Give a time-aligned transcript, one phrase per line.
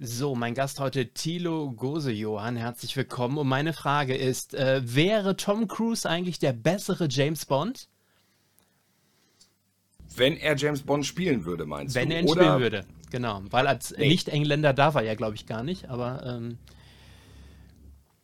[0.00, 3.38] So, mein Gast heute Thilo Gose-Johann, herzlich willkommen.
[3.38, 7.88] Und meine Frage ist, äh, wäre Tom Cruise eigentlich der bessere James Bond?
[10.16, 12.14] Wenn er James Bond spielen würde, meinst Wenn du?
[12.16, 13.42] er ihn Oder spielen würde, genau.
[13.50, 14.08] Weil als Nee.
[14.08, 15.88] Nicht-Engländer darf er ja, glaube ich, gar nicht.
[15.88, 16.58] Aber ähm,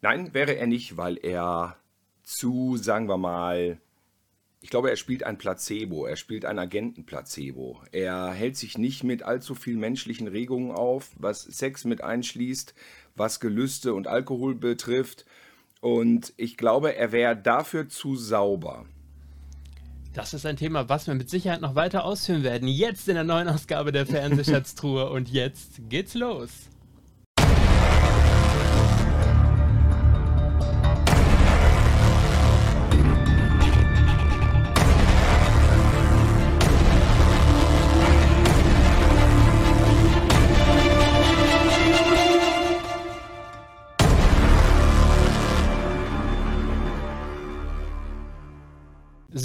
[0.02, 1.76] Nein, wäre er nicht, weil er
[2.24, 3.78] zu, sagen wir mal,
[4.62, 7.80] ich glaube, er spielt ein Placebo, er spielt ein Agentenplacebo.
[7.92, 12.74] Er hält sich nicht mit allzu viel menschlichen Regungen auf, was Sex mit einschließt,
[13.16, 15.24] was Gelüste und Alkohol betrifft.
[15.80, 18.84] Und ich glaube, er wäre dafür zu sauber.
[20.12, 22.68] das ist ein Thema, was wir mit Sicherheit noch weiter ausführen werden.
[22.68, 25.08] Jetzt in der neuen Ausgabe der Fernsehschatztruhe.
[25.08, 26.50] Und jetzt geht's los.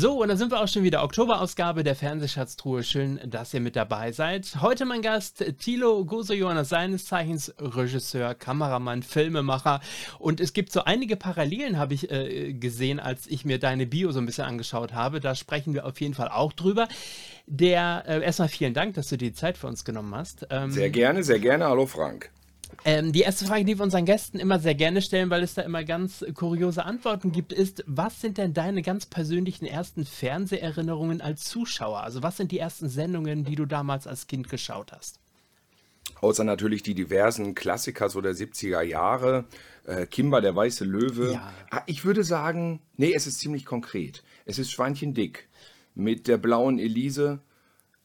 [0.05, 1.03] So, und da sind wir auch schon wieder.
[1.03, 2.83] Oktoberausgabe der Fernsehschatztruhe.
[2.83, 4.61] Schön, dass ihr mit dabei seid.
[4.61, 9.81] Heute mein Gast Thilo Goso-Johannes, seines Zeichens Regisseur, Kameramann, Filmemacher.
[10.19, 14.11] Und es gibt so einige Parallelen, habe ich äh, gesehen, als ich mir deine Bio
[14.11, 15.19] so ein bisschen angeschaut habe.
[15.19, 16.87] Da sprechen wir auf jeden Fall auch drüber.
[17.47, 20.45] Der, äh, erstmal vielen Dank, dass du dir die Zeit für uns genommen hast.
[20.51, 21.65] Ähm, Sehr gerne, sehr gerne.
[21.65, 22.29] Hallo Frank.
[22.85, 25.63] Ähm, die erste Frage, die wir unseren Gästen immer sehr gerne stellen, weil es da
[25.63, 31.43] immer ganz kuriose Antworten gibt, ist, was sind denn deine ganz persönlichen ersten Fernseherinnerungen als
[31.45, 32.01] Zuschauer?
[32.03, 35.19] Also was sind die ersten Sendungen, die du damals als Kind geschaut hast?
[36.21, 39.45] Außer natürlich die diversen Klassiker so der 70er Jahre.
[39.85, 41.33] Äh, Kimber, der weiße Löwe.
[41.33, 41.51] Ja.
[41.71, 44.23] Ah, Ich würde sagen, nee, es ist ziemlich konkret.
[44.45, 45.49] Es ist Schweinchen dick
[45.95, 47.39] mit der blauen Elise.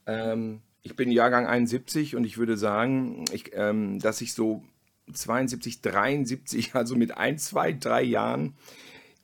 [0.07, 4.63] Ähm, ich bin Jahrgang 71 und ich würde sagen, ich, ähm, dass ich so
[5.11, 8.55] 72, 73, also mit ein, zwei, drei Jahren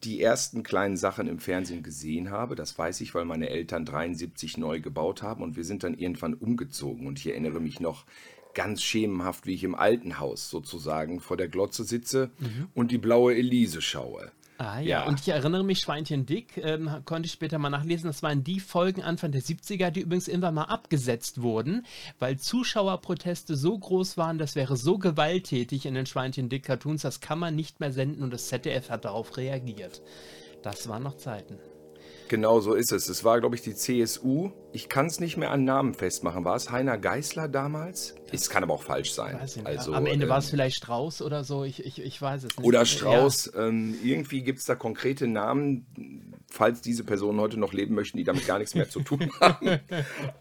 [0.03, 2.55] die ersten kleinen Sachen im Fernsehen gesehen habe.
[2.55, 6.35] Das weiß ich, weil meine Eltern 73 neu gebaut haben und wir sind dann irgendwann
[6.35, 7.07] umgezogen.
[7.07, 8.05] Und ich erinnere mich noch
[8.53, 12.31] ganz schemenhaft, wie ich im alten Haus sozusagen vor der Glotze sitze
[12.73, 14.31] und die blaue Elise schaue.
[14.59, 15.05] Ah ja, Ja.
[15.07, 18.59] und ich erinnere mich, Schweinchen Dick, ähm, konnte ich später mal nachlesen, das waren die
[18.59, 21.85] Folgen Anfang der 70er, die übrigens irgendwann mal abgesetzt wurden,
[22.17, 27.19] weil Zuschauerproteste so groß waren, das wäre so gewalttätig in den Schweinchen Dick Cartoons, das
[27.21, 30.01] kann man nicht mehr senden und das ZDF hat darauf reagiert.
[30.63, 31.59] Das waren noch Zeiten.
[32.29, 33.07] Genau so ist es.
[33.07, 34.51] Es war, glaube ich, die CSU.
[34.77, 36.45] Ich kann es nicht mehr an Namen festmachen.
[36.45, 38.13] War es Heiner Geißler damals?
[38.31, 39.39] Es kann aber auch falsch sein.
[39.63, 42.55] Also, Am Ende war es ähm, vielleicht Strauß oder so, ich, ich, ich weiß es
[42.55, 42.63] nicht.
[42.63, 42.85] Oder Ja.
[42.85, 43.53] Strauß.
[43.57, 48.23] Ähm, irgendwie gibt es da konkrete Namen, falls diese Personen heute noch leben möchten, die
[48.23, 49.79] damit gar nichts mehr zu tun haben.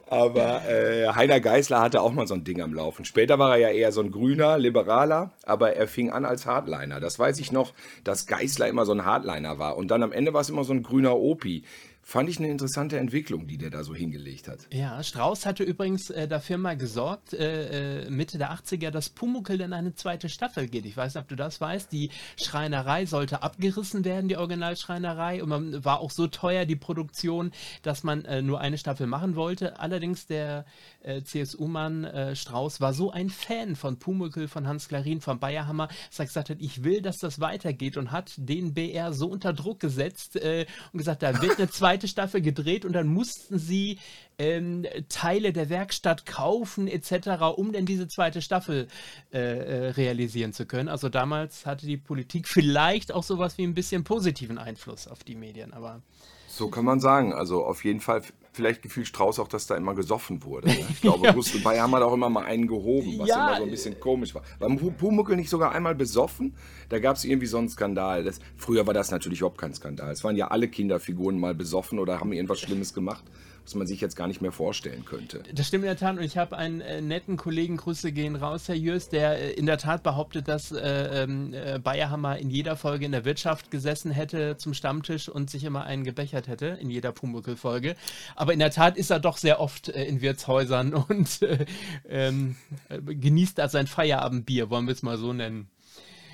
[0.06, 3.06] Aber äh, Heiner Geißler hatte auch mal so ein Ding am Laufen.
[3.06, 7.00] Später war er ja eher so ein grüner, liberaler, aber er fing an als Hardliner.
[7.00, 7.72] Das weiß ich noch,
[8.04, 9.78] dass Geißler immer so ein Hardliner war.
[9.78, 11.64] Und dann am Ende war es immer so ein grüner Opi.
[12.08, 14.68] Fand ich eine interessante Entwicklung, die der da so hingelegt hat.
[14.72, 19.60] Ja, Strauß hatte übrigens äh, dafür mal gesorgt, äh, äh, Mitte der 80er, dass Pumuckl
[19.60, 20.86] in eine zweite Staffel geht.
[20.86, 21.90] Ich weiß nicht, ob du das weißt.
[21.90, 25.42] Die Schreinerei sollte abgerissen werden, die Originalschreinerei.
[25.42, 27.50] Und man war auch so teuer, die Produktion,
[27.82, 29.80] dass man äh, nur eine Staffel machen wollte.
[29.80, 30.64] Allerdings der
[31.06, 35.88] äh, CSU-Mann äh, Strauß war so ein Fan von Pumuckl, von Hans Klarin, von Bayerhammer,
[36.08, 39.52] dass er gesagt hat, ich will, dass das weitergeht und hat den BR so unter
[39.52, 43.98] Druck gesetzt äh, und gesagt, da wird eine zweite Staffel gedreht und dann mussten sie
[44.38, 48.88] ähm, Teile der Werkstatt kaufen etc., um denn diese zweite Staffel
[49.32, 50.88] äh, äh, realisieren zu können.
[50.88, 55.36] Also damals hatte die Politik vielleicht auch sowas wie ein bisschen positiven Einfluss auf die
[55.36, 56.02] Medien, aber
[56.48, 57.32] So kann man sagen.
[57.32, 58.22] Also auf jeden Fall,
[58.56, 60.68] vielleicht gefiel Strauß auch, dass da immer gesoffen wurde.
[60.68, 60.76] Ne?
[60.90, 63.48] Ich glaube, Gustl Bayer hat auch immer mal einen gehoben, was Ja.
[63.48, 64.42] immer so ein bisschen komisch war.
[64.58, 66.54] War Pu- Pumuckl nicht sogar einmal besoffen?
[66.88, 68.24] Da gab es irgendwie so einen Skandal.
[68.24, 70.10] Das, früher war das natürlich überhaupt kein Skandal.
[70.10, 73.24] Es waren ja alle Kinderfiguren mal besoffen oder haben irgendwas Schlimmes gemacht,
[73.66, 75.42] was man sich jetzt gar nicht mehr vorstellen könnte.
[75.52, 78.68] Das stimmt in der Tat und ich habe einen äh, netten Kollegen, Grüße gehen raus,
[78.68, 82.76] Herr Jörs, der äh, in der Tat behauptet, dass äh, ähm, äh, Bayerhammer in jeder
[82.76, 86.90] Folge in der Wirtschaft gesessen hätte zum Stammtisch und sich immer einen gebechert hätte, in
[86.90, 87.96] jeder Pumuckl-Folge.
[88.36, 91.66] Aber in der Tat ist er doch sehr oft äh, in Wirtshäusern und äh,
[92.08, 92.54] ähm,
[92.88, 95.68] äh, genießt da sein Feierabendbier, wollen wir es mal so nennen.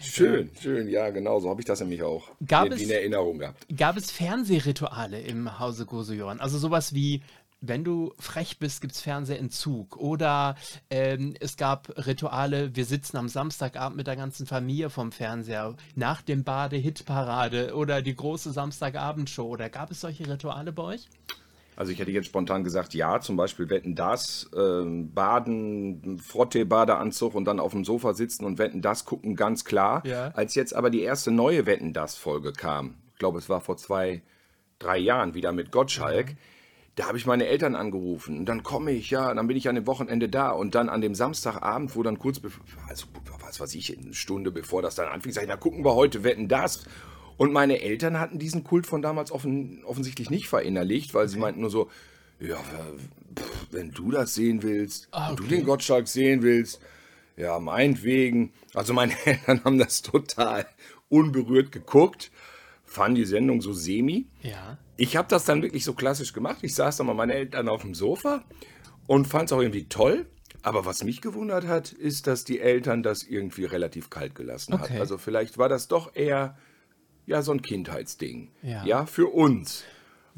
[0.03, 3.39] Schön, schön, ja, genau, so habe ich das nämlich auch Gab in, es- in Erinnerung
[3.39, 3.67] gehabt.
[3.77, 6.41] Gab es Fernsehrituale im Hause Gosejoran?
[6.41, 7.23] Also sowas wie,
[7.61, 9.97] wenn du frech bist, gibt es Fernsehentzug.
[9.97, 10.57] Oder
[10.91, 16.23] ähm, es gab Rituale, wir sitzen am Samstagabend mit der ganzen Familie vom Fernseher, nach
[16.23, 19.47] dem Bade Hitparade oder die große Samstagabendshow.
[19.47, 21.09] Oder gab es solche Rituale bei euch?
[21.83, 27.45] Also ich hätte jetzt spontan gesagt, ja, zum Beispiel wetten das, äh, Baden, Frottee-Badeanzug und
[27.45, 30.07] dann auf dem Sofa sitzen und wetten das gucken, ganz klar.
[30.07, 30.29] Ja.
[30.29, 33.79] Als jetzt aber die erste neue Wetten das Folge kam, ich glaube es war vor
[33.79, 34.23] zwei,
[34.79, 36.37] drei Jahren wieder mit Gottschalk,
[36.95, 39.75] da habe ich meine Eltern angerufen und dann komme ich, ja, dann bin ich an
[39.75, 43.07] dem Wochenende da und dann an dem Samstagabend, wo dann kurz bevor, also
[43.41, 46.23] was weiß ich, eine Stunde bevor das dann anfing, sage ich, na gucken wir heute
[46.23, 46.85] wetten das.
[47.43, 51.61] Und meine Eltern hatten diesen Kult von damals offen, offensichtlich nicht verinnerlicht, weil sie meinten
[51.63, 51.91] nur so,
[52.39, 55.57] ja, pff, wenn du das sehen willst, Ah, wenn du okay.
[55.57, 56.81] den Gottschalk sehen willst,
[57.37, 58.53] ja, meinetwegen.
[58.75, 60.67] Also meine Eltern haben das total
[61.09, 62.31] unberührt geguckt,
[62.85, 64.27] fanden die Sendung so semi.
[64.43, 64.79] Ja.
[64.97, 66.59] Ich habe das dann wirklich so klassisch gemacht.
[66.63, 68.45] Ich saß dann mal meine Eltern auf dem Sofa
[69.09, 70.27] und fand es auch irgendwie toll.
[70.63, 74.93] Aber was mich gewundert hat, ist, dass die Eltern das irgendwie relativ kalt gelassen Okay.
[74.95, 75.01] hat.
[75.01, 76.57] Also vielleicht war das doch eher
[77.27, 78.51] ja so ein Kindheitsding.
[78.63, 79.07] Ja.
[79.07, 79.85] für uns.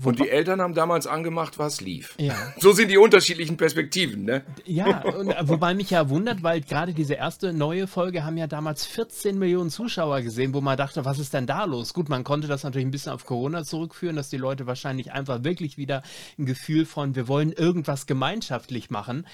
[0.03, 2.17] Und die Eltern haben damals angemacht, was lief.
[2.19, 2.35] Ja.
[2.59, 4.43] So sind die unterschiedlichen Perspektiven, ne?
[4.65, 8.49] Ja, und, äh, wobei mich ja wundert, weil gerade diese erste neue Folge haben ja
[8.49, 11.95] damals 14 Millionen Zuschauer gesehen, wo man dachte, was ist denn da los?
[11.95, 15.45] Gut, man konnte das natürlich ein bisschen auf Corona zurückführen, dass die Leute wahrscheinlich einfach
[15.45, 16.03] wirklich wieder
[16.39, 19.27] ein Gefühl von, wir wollen irgendwas gemeinschaftlich machen,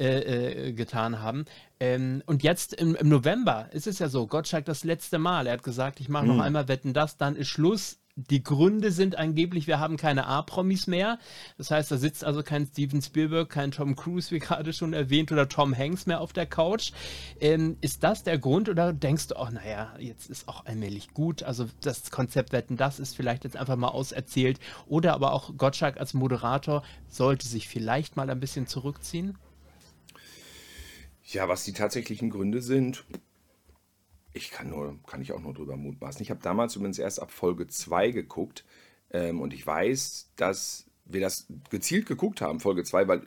[0.00, 1.44] äh, äh, getan haben.
[1.80, 5.54] Ähm, und jetzt im, im November ist es ja so, Gottschalk das letzte Mal, er
[5.54, 7.98] hat gesagt, ich mache noch einmal Wetten das, dann ist Schluss.
[8.16, 11.20] Die Gründe sind angeblich, wir haben keine A-Promis mehr.
[11.56, 15.30] Das heißt, da sitzt also kein Steven Spielberg, kein Tom Cruise, wie gerade schon erwähnt,
[15.30, 16.90] oder Tom Hanks mehr auf der Couch.
[17.38, 21.44] Ähm, ist das der Grund oder denkst du auch, naja, jetzt ist auch allmählich gut?
[21.44, 24.58] Also das Konzept Wetten, das ist vielleicht jetzt einfach mal auserzählt.
[24.88, 29.38] Oder aber auch Gottschalk als Moderator sollte sich vielleicht mal ein bisschen zurückziehen?
[31.30, 33.04] Ja, was die tatsächlichen Gründe sind,
[34.32, 36.22] ich kann nur, kann ich auch nur drüber mutmaßen.
[36.22, 38.64] Ich habe damals übrigens erst ab Folge 2 geguckt
[39.10, 43.22] ähm, und ich weiß, dass wir das gezielt geguckt haben, Folge 2, weil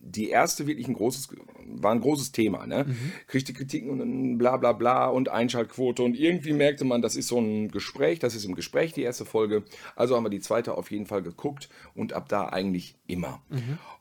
[0.00, 1.28] die erste wirklich ein großes,
[1.64, 2.86] war ein großes Thema, ne?
[3.26, 7.28] Kriegte Kritiken und dann bla bla bla und Einschaltquote und irgendwie merkte man, das ist
[7.28, 9.64] so ein Gespräch, das ist im Gespräch die erste Folge.
[9.96, 13.42] Also haben wir die zweite auf jeden Fall geguckt und ab da eigentlich immer.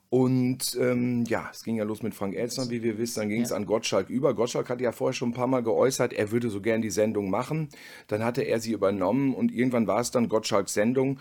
[0.10, 3.20] Und ähm, ja, es ging ja los mit Frank Elstner, wie wir wissen.
[3.20, 4.34] Dann ging es an Gottschalk über.
[4.34, 7.30] Gottschalk hatte ja vorher schon ein paar Mal geäußert, er würde so gern die Sendung
[7.30, 7.70] machen.
[8.08, 11.20] Dann hatte er sie übernommen und irgendwann war es dann Gottschalks Sendung.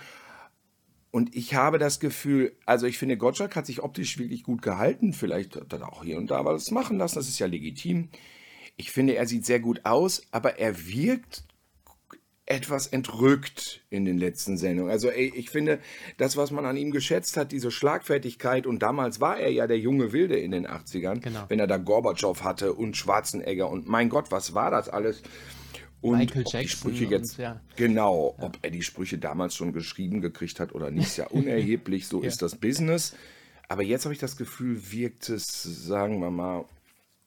[1.10, 5.12] Und ich habe das Gefühl, also ich finde, Gottschalk hat sich optisch wirklich gut gehalten.
[5.12, 8.10] Vielleicht hat er auch hier und da was machen lassen, das ist ja legitim.
[8.76, 11.44] Ich finde, er sieht sehr gut aus, aber er wirkt
[12.46, 14.90] etwas entrückt in den letzten Sendungen.
[14.90, 15.80] Also ey, ich finde,
[16.16, 19.78] das, was man an ihm geschätzt hat, diese Schlagfertigkeit, und damals war er ja der
[19.78, 21.44] junge Wilde in den 80ern, Genau.
[21.48, 25.22] wenn er da Gorbatschow hatte und Schwarzenegger und mein Gott, was war das alles?
[26.00, 27.60] Und Michael ob die Jackson Sprüche jetzt, und, ja.
[27.74, 32.06] genau, ob er die Sprüche damals schon geschrieben gekriegt hat oder nicht, ist ja unerheblich,
[32.06, 33.14] so ist das Business.
[33.68, 36.64] Aber jetzt habe ich das Gefühl, wirkt es, sagen wir mal,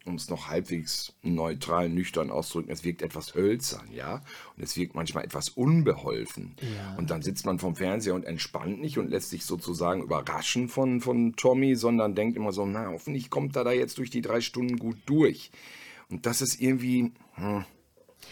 [0.09, 4.21] um es noch halbwegs neutral, nüchtern auszudrücken, es wirkt etwas hölzern, ja.
[4.57, 6.55] Und es wirkt manchmal etwas unbeholfen.
[6.61, 6.95] Ja.
[6.97, 10.99] Und dann sitzt man vom Fernseher und entspannt nicht und lässt sich sozusagen überraschen von,
[11.01, 14.41] von Tommy, sondern denkt immer so, na, hoffentlich kommt er da jetzt durch die drei
[14.41, 15.51] Stunden gut durch.
[16.09, 17.65] Und das ist irgendwie, hm,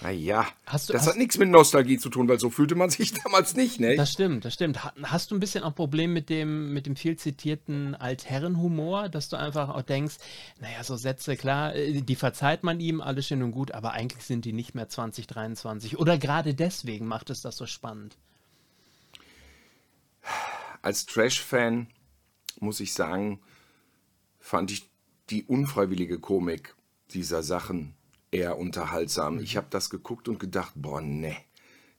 [0.01, 2.89] naja, Hast du- das hast- hat nichts mit Nostalgie zu tun, weil so fühlte man
[2.91, 3.95] sich damals nicht, ne?
[3.95, 4.83] Das stimmt, das stimmt.
[4.83, 9.29] Ha- Hast du ein bisschen auch Problem mit dem, mit dem viel zitierten Altherrenhumor, dass
[9.29, 10.15] du einfach auch denkst,
[10.61, 14.23] naja, so Sätze, klar, äh, die verzeiht man ihm, alles schön und gut, aber eigentlich
[14.23, 15.97] sind die nicht mehr 2023.
[15.97, 18.17] Oder gerade deswegen macht es das so spannend.
[20.81, 21.87] als Trash-Fan
[22.59, 23.39] muss ich sagen,
[24.39, 24.89] fand ich
[25.29, 26.75] die unfreiwillige Komik
[27.11, 27.93] dieser Sachen
[28.31, 29.39] eher unterhaltsam.
[29.39, 31.35] Ich habe das geguckt und gedacht, boah, ne,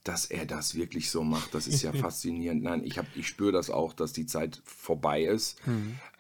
[0.05, 2.63] dass er das wirklich so macht, das ist ja faszinierend.
[2.63, 5.59] Nein, ich, hab- ich spüre das auch, dass die Zeit vorbei ist.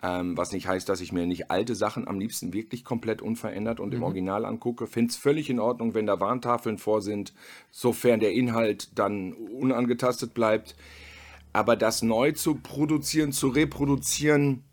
[0.02, 3.80] Ähm, was nicht heißt, dass ich mir nicht alte Sachen am liebsten wirklich komplett unverändert
[3.80, 4.86] und im Original angucke.
[4.86, 7.32] Finde es völlig in Ordnung, wenn da Warntafeln vor sind,
[7.70, 10.76] sofern der Inhalt dann unangetastet bleibt.
[11.54, 14.64] Aber das neu zu produzieren, zu reproduzieren,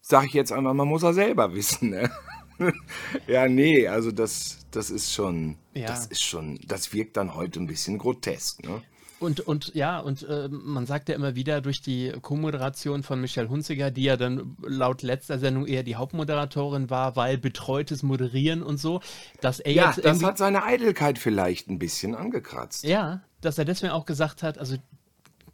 [0.00, 1.90] sage ich jetzt einfach, man muss er selber wissen.
[1.90, 2.10] Ne?
[3.26, 5.86] ja, nee, also das, das ist schon, Ja.
[5.88, 8.64] das ist schon, das wirkt dann heute ein bisschen grotesk.
[8.64, 8.82] Ne?
[9.18, 13.48] Und, und ja, und äh, man sagt ja immer wieder durch die Co-Moderation von Michelle
[13.48, 18.76] Hunziger, die ja dann laut letzter Sendung eher die Hauptmoderatorin war, weil betreutes Moderieren und
[18.76, 19.00] so,
[19.40, 22.84] dass er Ja, jetzt das hat seine Eitelkeit vielleicht ein bisschen angekratzt.
[22.84, 24.76] Ja, dass er deswegen auch gesagt hat, also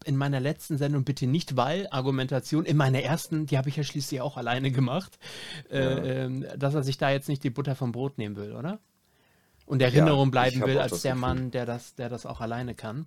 [0.02, 3.84] in meiner letzten Sendung bitte nicht, weil Argumentation, in meiner ersten, die habe ich ja
[3.84, 5.18] schließlich auch alleine gemacht,
[5.70, 8.80] äh, ähm, dass er sich da jetzt nicht die Butter vom Brot nehmen will, oder?
[9.66, 11.20] Und Erinnerung ich bleiben will als der Gefühl.
[11.20, 13.06] Mann, der das, der das auch alleine kann.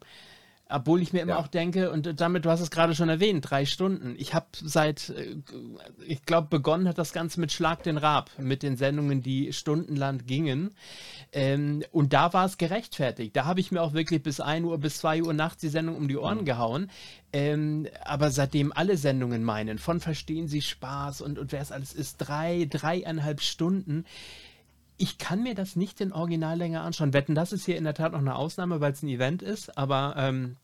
[0.67, 1.37] Obwohl ich mir immer Ja.
[1.37, 4.15] auch denke, und damit, du hast es gerade schon erwähnt, drei Stunden.
[4.17, 5.35] Ich habe seit, äh,
[6.07, 10.25] ich glaube, begonnen hat das Ganze mit Schlag den Raab, mit den Sendungen, die stundenlang
[10.25, 10.71] gingen.
[11.31, 13.35] Ähm, und da war es gerechtfertigt.
[13.35, 15.97] Da habe ich mir auch wirklich bis 1 Uhr, bis 2 Uhr nachts die Sendung
[15.97, 16.89] um die Ohren gehauen.
[17.31, 21.93] Ähm, aber seitdem alle Sendungen meinen, von Verstehen Sie Spaß und, und wer es alles
[21.93, 24.05] ist, drei, dreieinhalb Stunden,
[24.97, 27.13] ich kann mir das nicht in Originallänge anschauen.
[27.13, 29.77] Wetten, das ist hier in der Tat noch eine Ausnahme, weil es ein Event ist,
[29.77, 30.57] aber ähm,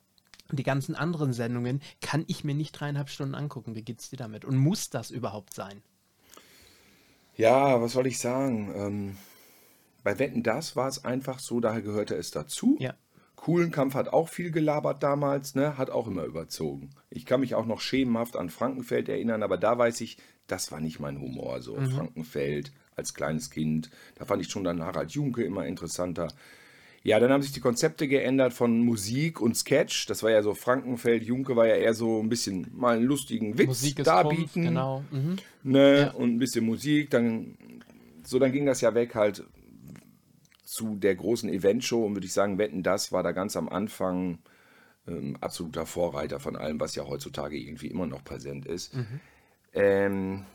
[0.51, 3.75] die ganzen anderen Sendungen kann ich mir nicht dreieinhalb Stunden angucken.
[3.75, 4.45] Wie geht's dir damit?
[4.45, 5.81] Und muss das überhaupt sein?
[7.35, 8.71] Ja, was soll ich sagen?
[8.75, 9.17] Ähm,
[10.03, 12.77] bei Wetten, das war es einfach so, daher gehörte es dazu.
[12.79, 12.95] Ja.
[13.35, 15.77] Coolen Kampf hat auch viel gelabert damals, ne?
[15.77, 16.91] hat auch immer überzogen.
[17.09, 20.79] Ich kann mich auch noch schemenhaft an Frankenfeld erinnern, aber da weiß ich, das war
[20.79, 21.61] nicht mein Humor.
[21.61, 26.27] So Frankenfeld als kleines Kind, da fand ich schon dann Harald Junke immer interessanter.
[27.03, 30.05] Ja, dann haben sich die Konzepte geändert von Musik und Sketch.
[30.05, 33.57] Das war ja so Frankenfeld, Junke war ja eher so ein bisschen mal einen lustigen
[33.57, 34.45] Witz Musik darbieten.
[34.45, 35.03] Trumpf, genau.
[35.10, 35.38] Mhm.
[35.63, 36.00] Ne?
[36.00, 36.12] Ja.
[36.12, 37.57] Und ein bisschen Musik, dann
[38.24, 39.43] so, dann ging das ja weg halt
[40.63, 44.38] zu der großen Eventshow und würde ich sagen, Wetten, das war da ganz am Anfang
[45.07, 48.93] ähm, absoluter Vorreiter von allem, was ja heutzutage irgendwie immer noch präsent ist.
[49.74, 50.45] Ähm,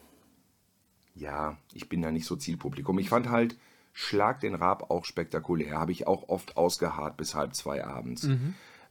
[1.16, 2.98] ja, ich bin da nicht so Zielpublikum.
[2.98, 3.56] Ich fand halt
[3.92, 5.78] Schlag den Raab auch spektakulär.
[5.78, 8.24] Habe ich auch oft ausgeharrt bis halb zwei abends.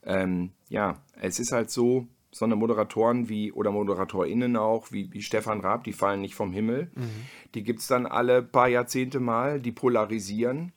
[0.03, 5.22] Ähm, ja, es ist halt so, so eine Moderatoren wie oder ModeratorInnen auch, wie, wie
[5.22, 6.89] Stefan Raab, die fallen nicht vom Himmel.
[7.53, 10.72] Die gibt es dann alle paar Jahrzehnte mal, die polarisieren.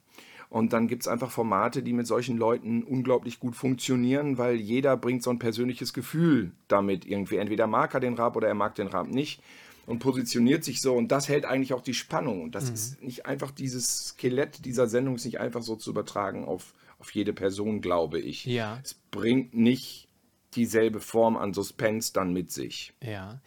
[0.50, 4.96] Und dann gibt es einfach Formate, die mit solchen Leuten unglaublich gut funktionieren, weil jeder
[4.96, 7.36] bringt so ein persönliches Gefühl damit irgendwie.
[7.36, 9.42] Entweder mag er den Raab oder er mag den Raab nicht
[9.88, 10.95] und positioniert sich so.
[10.95, 12.42] Und das hält eigentlich auch die Spannung.
[12.42, 16.45] Und das ist nicht einfach dieses Skelett dieser Sendung, ist nicht einfach so zu übertragen
[16.45, 18.45] auf, auf jede Person, glaube ich.
[18.45, 18.78] Ja.
[18.85, 20.09] Es bringt nicht
[20.54, 22.92] dieselbe Form an Suspense dann mit sich.
[23.02, 23.40] Ja.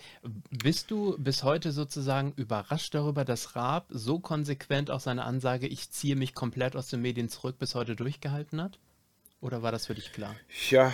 [0.50, 5.92] Bist du bis heute sozusagen überrascht darüber, dass Raab so konsequent auch seine Ansage, ich
[5.92, 8.80] ziehe mich komplett aus den Medien zurück, bis heute durchgehalten hat?
[9.42, 10.36] Oder war das für dich klar?
[10.50, 10.92] Tja,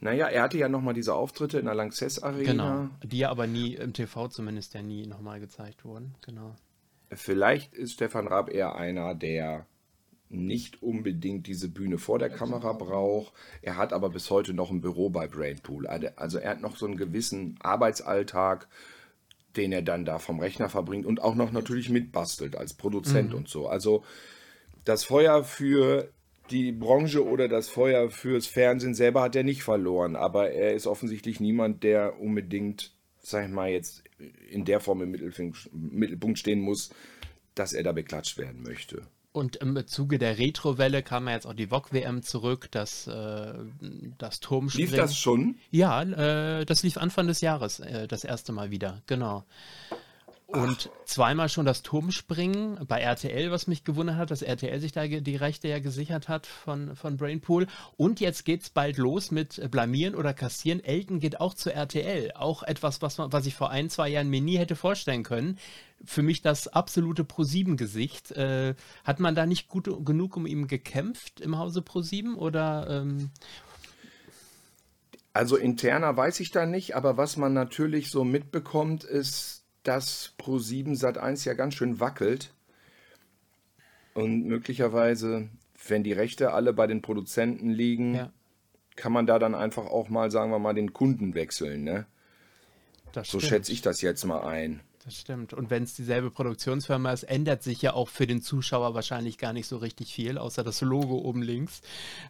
[0.00, 2.52] naja, er hatte ja nochmal diese Auftritte in der Lanxess Arena.
[2.52, 2.88] Genau.
[3.02, 6.14] Die ja aber nie im TV zumindest ja nie nochmal gezeigt wurden.
[6.24, 6.54] Genau.
[7.10, 9.66] Vielleicht ist Stefan Raab eher einer, der
[10.28, 13.32] nicht unbedingt diese Bühne vor der Kamera braucht.
[13.62, 15.86] Er hat aber bis heute noch ein Büro bei Brainpool.
[15.86, 18.66] Also er hat noch so einen gewissen Arbeitsalltag,
[19.56, 23.48] den er dann da vom Rechner verbringt und auch noch natürlich mitbastelt als Produzent und
[23.48, 23.68] so.
[23.68, 24.04] Also
[24.84, 26.10] das Feuer für
[26.50, 30.86] die Branche oder das Feuer fürs Fernsehen selber hat er nicht verloren, aber er ist
[30.86, 34.04] offensichtlich niemand, der unbedingt, sag ich mal, jetzt
[34.48, 36.90] in der Form im Mittelpunkt stehen muss,
[37.54, 39.06] dass er da beklatscht werden möchte.
[39.32, 43.52] Und im Zuge der Retrowelle kam ja jetzt auch die VOG-WM zurück, das, äh,
[44.16, 44.90] das Turmspringen.
[44.90, 45.56] Lief das schon?
[45.70, 49.44] Ja, äh, das lief Anfang des Jahres äh, das erste Mal wieder, genau.
[50.46, 55.04] Und zweimal schon das Turmspringen bei RTL, was mich gewundert hat, dass RTL sich da
[55.04, 57.66] die Rechte ja gesichert hat von, von Brainpool.
[57.96, 60.82] Und jetzt geht's bald los mit Blamieren oder Kassieren.
[60.84, 62.30] Elton geht auch zu RTL.
[62.36, 65.58] Auch etwas, was, man, was ich vor ein, zwei Jahren mir nie hätte vorstellen können.
[66.04, 68.30] Für mich das absolute Pro-7-Gesicht.
[68.30, 73.30] Äh, hat man da nicht gut genug um ihn gekämpft im Hause Pro-7 oder ähm,
[75.32, 80.98] Also interner weiß ich da nicht, aber was man natürlich so mitbekommt, ist, dass Pro7
[80.98, 82.52] Sat1 ja ganz schön wackelt.
[84.14, 85.48] Und möglicherweise,
[85.88, 88.32] wenn die Rechte alle bei den Produzenten liegen, ja,
[88.96, 91.84] kann man da dann einfach auch mal, sagen wir mal, den Kunden wechseln.
[91.84, 92.06] Ne?
[93.12, 94.80] das So schätze ich das jetzt mal ein.
[95.04, 95.52] Das stimmt.
[95.52, 99.52] Und wenn es dieselbe Produktionsfirma ist, ändert sich ja auch für den Zuschauer wahrscheinlich gar
[99.52, 101.80] nicht so richtig viel, außer das Logo oben links.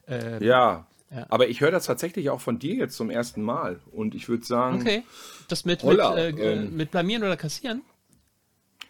[0.07, 1.27] Äh, Ja, Ja.
[1.29, 3.79] aber ich höre das tatsächlich auch von dir jetzt zum ersten Mal.
[3.93, 5.05] Und ich würde sagen, Okay.
[5.49, 7.83] Das mit, Holla, mit, äh, ähm, mit Blamieren oder Kassieren?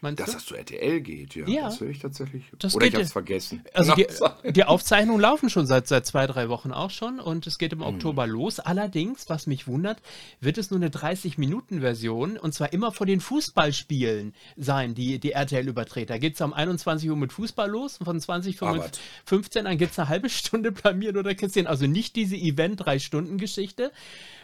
[0.00, 0.32] Meinst dass du?
[0.34, 1.34] das zu RTL geht.
[1.34, 1.62] Ja, Ja.
[1.64, 2.44] das höre ich tatsächlich.
[2.58, 3.64] Das Oder ich habe es vergessen.
[3.72, 4.06] Also die,
[4.52, 7.82] die Aufzeichnungen laufen schon seit, seit zwei, drei Wochen auch schon und es geht im
[7.82, 8.60] Oktober los.
[8.60, 9.98] Allerdings, was mich wundert,
[10.40, 15.66] wird es nur eine 30-Minuten-Version und zwar immer vor den Fußballspielen sein, die, die RTL
[15.66, 16.10] überträgt.
[16.10, 18.90] Da geht es um 21 Uhr mit Fußball los und von 20 Uhr Aber-
[19.24, 21.66] 15 an geht es eine halbe Stunde blamieren oder kassieren.
[21.66, 23.92] Also nicht diese Event-Drei-Stunden-Geschichte,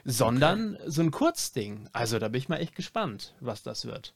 [0.05, 1.89] sondern so ein Kurzding.
[1.93, 4.15] Also da bin ich mal echt gespannt, was das wird.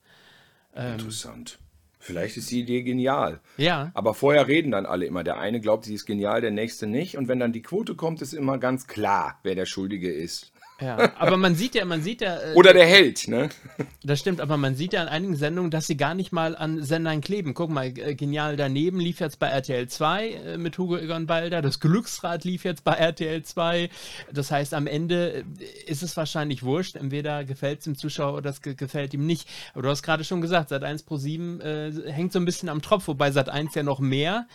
[0.77, 1.59] Interessant.
[1.99, 3.41] Vielleicht ist die Idee genial.
[3.57, 3.91] Ja.
[3.95, 5.25] Aber vorher reden dann alle immer.
[5.25, 7.19] Der eine glaubt, sie ist genial, der nächste nicht.
[7.19, 10.53] Und wenn dann die Quote kommt, ist immer ganz klar, wer der Schuldige ist.
[10.81, 12.37] Ja, aber man sieht ja, man sieht ja.
[12.37, 13.49] Äh, Oder der Held, ne?
[14.05, 16.83] Das stimmt, aber man sieht ja in einigen Sendungen, dass sie gar nicht mal an
[16.83, 17.55] Sendern kleben.
[17.55, 21.63] Guck mal, äh, genial daneben lief jetzt bei RTL 2 äh, mit Hugo Egon Balder.
[21.63, 23.89] Das Glücksrad lief jetzt bei RTL 2.
[24.31, 25.45] Das heißt, am Ende
[25.87, 26.97] ist es wahrscheinlich wurscht.
[26.97, 29.49] Entweder gefällt es dem Zuschauer oder es gefällt ihm nicht.
[29.73, 32.69] Aber du hast gerade schon gesagt, Sat 1 Pro 7 äh, hängt so ein bisschen
[32.69, 34.47] am Tropf, wobei Sat 1 ja noch mehr.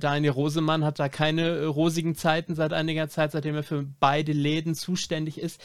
[0.00, 4.74] Daniel Rosemann hat da keine rosigen Zeiten seit einiger Zeit, seitdem er für beide Läden
[4.74, 5.60] zuständig ist ist,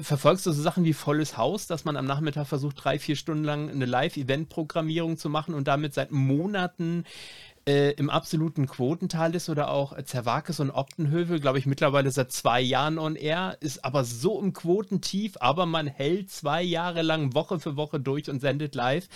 [0.00, 3.44] verfolgst du so Sachen wie volles Haus, dass man am Nachmittag versucht, drei, vier Stunden
[3.44, 7.04] lang eine Live-Event-Programmierung zu machen und damit seit Monaten
[7.66, 12.60] äh, im absoluten Quotental ist oder auch Zerwakis und Optenhövel, glaube ich, mittlerweile seit zwei
[12.60, 17.60] Jahren on air, ist aber so im Quotentief, aber man hält zwei Jahre lang Woche
[17.60, 19.08] für Woche durch und sendet live.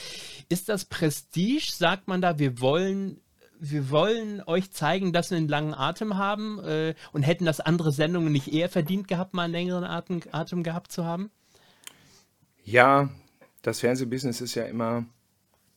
[0.48, 1.72] Ist das Prestige?
[1.72, 3.20] Sagt man da, wir wollen
[3.60, 7.92] wir wollen euch zeigen, dass wir einen langen Atem haben äh, und hätten das andere
[7.92, 11.30] Sendungen nicht eher verdient gehabt, mal einen längeren Atem, Atem gehabt zu haben?
[12.64, 13.10] Ja,
[13.62, 15.06] das Fernsehbusiness ist ja immer,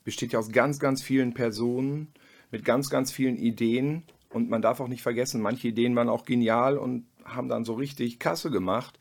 [0.04, 2.14] besteht ja aus ganz, ganz vielen Personen
[2.52, 4.04] mit ganz, ganz vielen Ideen.
[4.30, 7.74] Und man darf auch nicht vergessen, manche Ideen waren auch genial und haben dann so
[7.74, 9.00] richtig Kasse gemacht.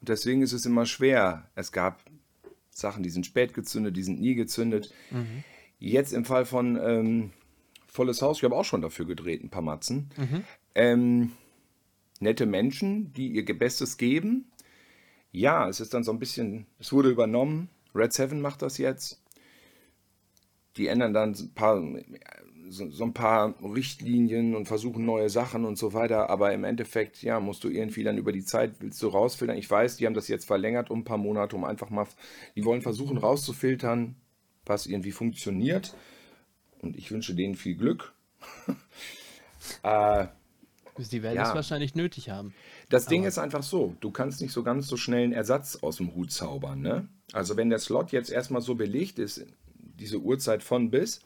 [0.00, 1.48] Und deswegen ist es immer schwer.
[1.54, 2.02] Es gab
[2.70, 4.92] Sachen, die sind spät gezündet, die sind nie gezündet.
[5.10, 5.44] Mhm.
[5.78, 7.30] Jetzt im Fall von ähm,
[7.90, 8.38] volles Haus.
[8.38, 10.10] Ich habe auch schon dafür gedreht, ein paar Matzen.
[10.16, 10.44] Mhm.
[10.74, 11.32] Ähm,
[12.20, 14.50] nette Menschen, die ihr Bestes geben.
[15.32, 17.68] Ja, es ist dann so ein bisschen, es wurde übernommen.
[17.94, 19.22] Red Seven macht das jetzt.
[20.76, 21.82] Die ändern dann ein paar,
[22.68, 26.30] so, so, ein paar Richtlinien und versuchen neue Sachen und so weiter.
[26.30, 29.58] Aber im Endeffekt, ja, musst du irgendwie dann über die Zeit, willst du rausfiltern.
[29.58, 32.06] Ich weiß, die haben das jetzt verlängert um ein paar Monate, um einfach mal,
[32.54, 34.14] die wollen versuchen rauszufiltern,
[34.64, 35.96] was irgendwie funktioniert
[36.80, 38.12] und ich wünsche denen viel Glück.
[39.82, 40.26] äh,
[40.98, 41.48] Sie werden ja.
[41.48, 42.52] es wahrscheinlich nötig haben.
[42.88, 45.96] Das Ding ist einfach so, du kannst nicht so ganz so schnell einen Ersatz aus
[45.96, 46.82] dem Hut zaubern.
[46.82, 47.08] Ne?
[47.32, 49.46] Also wenn der Slot jetzt erstmal so belegt ist,
[49.76, 51.20] diese Uhrzeit von bis,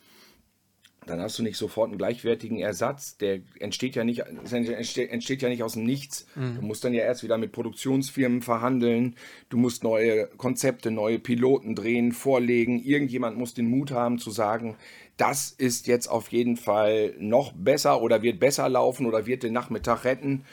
[1.06, 3.18] dann hast du nicht sofort einen gleichwertigen Ersatz.
[3.18, 6.26] Der entsteht ja nicht, entsteht ja nicht aus dem Nichts.
[6.34, 6.56] Mhm.
[6.56, 9.16] Du musst dann ja erst wieder mit Produktionsfirmen verhandeln.
[9.50, 12.82] Du musst neue Konzepte, neue Piloten drehen, vorlegen.
[12.82, 14.76] Irgendjemand muss den Mut haben zu sagen,
[15.16, 19.52] das ist jetzt auf jeden Fall noch besser oder wird besser laufen oder wird den
[19.52, 20.44] Nachmittag retten.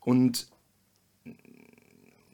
[0.00, 0.48] Und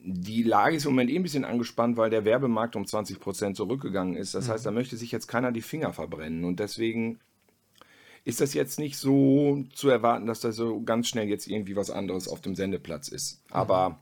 [0.05, 3.57] die Lage ist im Moment eh ein bisschen angespannt, weil der Werbemarkt um 20 Prozent
[3.57, 4.35] zurückgegangen ist.
[4.35, 4.53] Das mhm.
[4.53, 6.45] heißt, da möchte sich jetzt keiner die Finger verbrennen.
[6.45, 7.19] Und deswegen
[8.25, 11.91] ist das jetzt nicht so zu erwarten, dass da so ganz schnell jetzt irgendwie was
[11.91, 13.43] anderes auf dem Sendeplatz ist.
[13.49, 13.57] Mhm.
[13.57, 14.01] Aber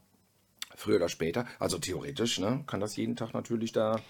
[0.74, 4.00] früher oder später, also theoretisch, ne, kann das jeden Tag natürlich da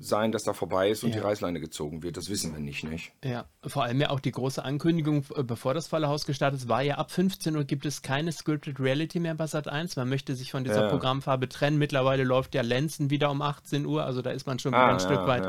[0.00, 1.16] sein, dass da vorbei ist und ja.
[1.16, 2.16] die Reißleine gezogen wird.
[2.16, 3.12] Das wissen wir nicht, nicht?
[3.24, 6.82] Ja, vor allem ja auch die große Ankündigung, äh, bevor das Fallerhaus gestartet ist, war
[6.82, 9.96] ja ab 15 Uhr gibt es keine Scripted Reality mehr bei Sat 1.
[9.96, 10.88] Man möchte sich von dieser ja.
[10.88, 11.78] Programmfarbe trennen.
[11.78, 14.98] Mittlerweile läuft ja Lenzen wieder um 18 Uhr, also da ist man schon ah, ein
[14.98, 15.46] ja, Stück weit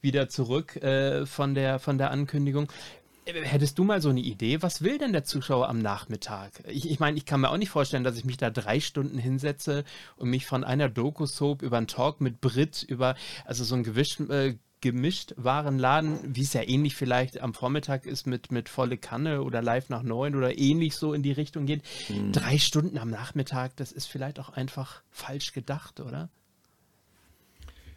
[0.00, 2.70] wieder zurück äh, von, der, von der Ankündigung.
[3.26, 6.62] Hättest du mal so eine Idee, was will denn der Zuschauer am Nachmittag?
[6.68, 9.18] Ich, ich meine, ich kann mir auch nicht vorstellen, dass ich mich da drei Stunden
[9.18, 9.84] hinsetze
[10.16, 13.14] und mich von einer Doku-Soap über einen Talk mit Brit, über,
[13.46, 18.26] also so ein gewischt, äh, gemischt Warenladen, wie es ja ähnlich vielleicht am Vormittag ist
[18.26, 21.82] mit, mit volle Kanne oder live nach neun oder ähnlich so in die Richtung geht.
[22.08, 22.32] Hm.
[22.32, 26.28] Drei Stunden am Nachmittag, das ist vielleicht auch einfach falsch gedacht, oder?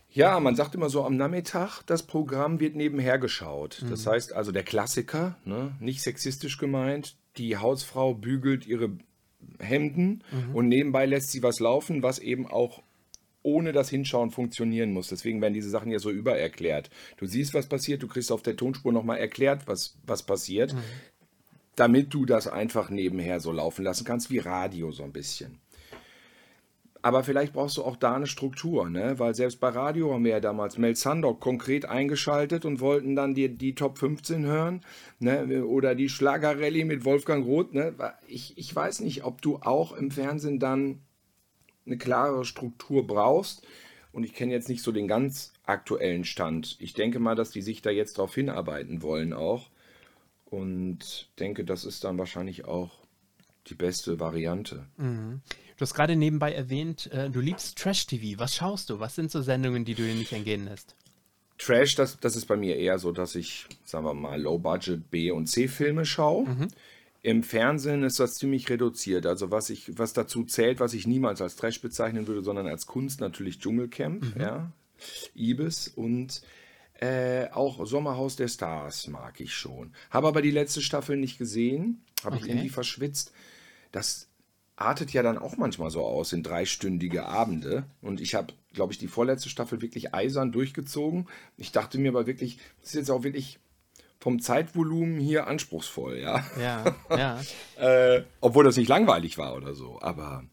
[0.10, 3.82] Ja, man sagt immer so am Nachmittag, das Programm wird nebenher geschaut.
[3.84, 3.90] Mhm.
[3.90, 8.92] Das heißt also der Klassiker, ne, nicht sexistisch gemeint, die Hausfrau bügelt ihre
[9.60, 10.56] Hemden mhm.
[10.56, 12.82] und nebenbei lässt sie was laufen, was eben auch
[13.44, 15.08] ohne das Hinschauen funktionieren muss.
[15.08, 16.90] Deswegen werden diese Sachen ja so übererklärt.
[17.18, 20.80] Du siehst, was passiert, du kriegst auf der Tonspur nochmal erklärt, was, was passiert, mhm.
[21.76, 25.60] damit du das einfach nebenher so laufen lassen kannst, wie Radio so ein bisschen.
[27.08, 29.18] Aber vielleicht brauchst du auch da eine Struktur, ne?
[29.18, 33.34] weil selbst bei Radio haben wir ja damals Mel Sandok konkret eingeschaltet und wollten dann
[33.34, 34.82] die, die Top 15 hören
[35.20, 35.66] ne?
[35.66, 37.74] oder die Schlagerrallye mit Wolfgang Roth.
[37.74, 37.96] Ne?
[38.28, 41.00] Ich, ich weiß nicht, ob du auch im Fernsehen dann
[41.86, 43.66] eine klare Struktur brauchst.
[44.12, 46.76] Und ich kenne jetzt nicht so den ganz aktuellen Stand.
[46.82, 49.70] Ich denke mal, dass die sich da jetzt darauf hinarbeiten wollen auch.
[50.44, 52.92] Und denke, das ist dann wahrscheinlich auch
[53.68, 54.88] die beste Variante.
[54.98, 55.40] Mhm.
[55.78, 58.40] Du hast gerade nebenbei erwähnt, äh, du liebst Trash-TV.
[58.40, 59.00] Was schaust du?
[59.00, 60.96] Was sind so Sendungen, die du dir nicht entgehen lässt?
[61.60, 65.32] Trash, das, das ist bei mir eher so, dass ich, sagen wir mal, Low-Budget B-
[65.32, 66.48] und C-Filme schaue.
[66.48, 66.68] Mhm.
[67.22, 69.26] Im Fernsehen ist das ziemlich reduziert.
[69.26, 72.88] Also was ich, was dazu zählt, was ich niemals als Trash bezeichnen würde, sondern als
[72.88, 74.42] Kunst natürlich Dschungelcamp, mhm.
[74.42, 74.72] ja,
[75.36, 76.42] Ibis und
[77.00, 79.94] äh, auch Sommerhaus der Stars mag ich schon.
[80.10, 82.46] Habe aber die letzte Staffel nicht gesehen, habe okay.
[82.46, 83.32] ich irgendwie verschwitzt.
[83.92, 84.28] Das
[84.78, 87.86] artet ja dann auch manchmal so aus in dreistündige Abende.
[88.02, 91.28] Und ich habe, glaube ich, die vorletzte Staffel wirklich eisern durchgezogen.
[91.58, 93.60] Ich dachte mir aber wirklich, das ist jetzt auch wirklich
[94.20, 96.46] vom Zeitvolumen hier anspruchsvoll, ja.
[96.60, 97.42] Ja, ja.
[97.84, 100.00] äh, obwohl das nicht langweilig war oder so.
[100.02, 100.44] Aber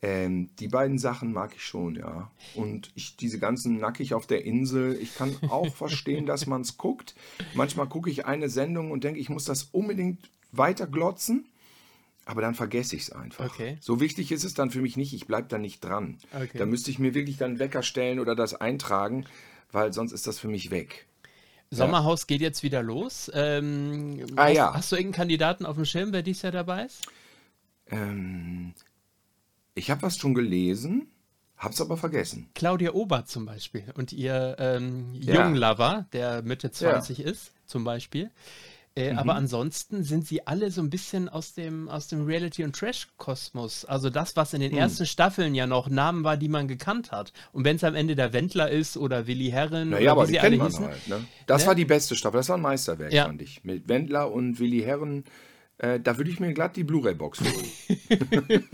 [0.00, 2.30] ähm, die beiden Sachen mag ich schon, ja.
[2.54, 6.78] Und ich, diese ganzen nackig auf der Insel, ich kann auch verstehen, dass man es
[6.78, 7.14] guckt.
[7.52, 11.46] Manchmal gucke ich eine Sendung und denke, ich muss das unbedingt weiter glotzen.
[12.28, 13.46] Aber dann vergesse ich es einfach.
[13.46, 13.78] Okay.
[13.80, 16.18] So wichtig ist es dann für mich nicht, ich bleibe da nicht dran.
[16.34, 16.58] Okay.
[16.58, 19.24] Da müsste ich mir wirklich dann Wecker stellen oder das eintragen,
[19.72, 21.06] weil sonst ist das für mich weg.
[21.70, 23.30] Sommerhaus geht jetzt wieder los.
[23.32, 24.74] Ähm, Ah, hast, ja.
[24.74, 27.06] hast du irgendeinen Kandidaten auf dem Schirm, wer dies Jahr dabei ist?
[27.90, 28.74] Ähm,
[29.74, 31.08] ich habe was schon gelesen,
[31.56, 32.50] habe es aber vergessen.
[32.54, 35.46] Claudia Obert zum Beispiel und ihr ähm, Ja.
[35.46, 38.30] Junglover, der Mitte 20 ist, zum Beispiel.
[38.98, 39.18] Äh, Mhm.
[39.18, 43.84] Aber ansonsten sind sie alle so ein bisschen aus dem, aus dem Reality- und Trash-Kosmos.
[43.84, 44.78] Also das, was in den Hm.
[44.78, 47.32] ersten Staffeln ja noch Namen war, die man gekannt hat.
[47.52, 50.34] Und wenn es am Ende der Wendler ist oder Willi Herren Naja, oder aber die
[50.38, 50.84] kennt man hießen.
[50.86, 51.08] halt.
[51.08, 51.24] Ne?
[51.46, 51.68] Das Ne?
[51.68, 53.26] war die beste Staffel, das war ein Meisterwerk, Ja.
[53.26, 53.62] fand ich.
[53.64, 55.24] Mit Wendler und Willi Herren,
[55.78, 58.62] äh, da würde ich mir glatt die Blu-ray-Box holen.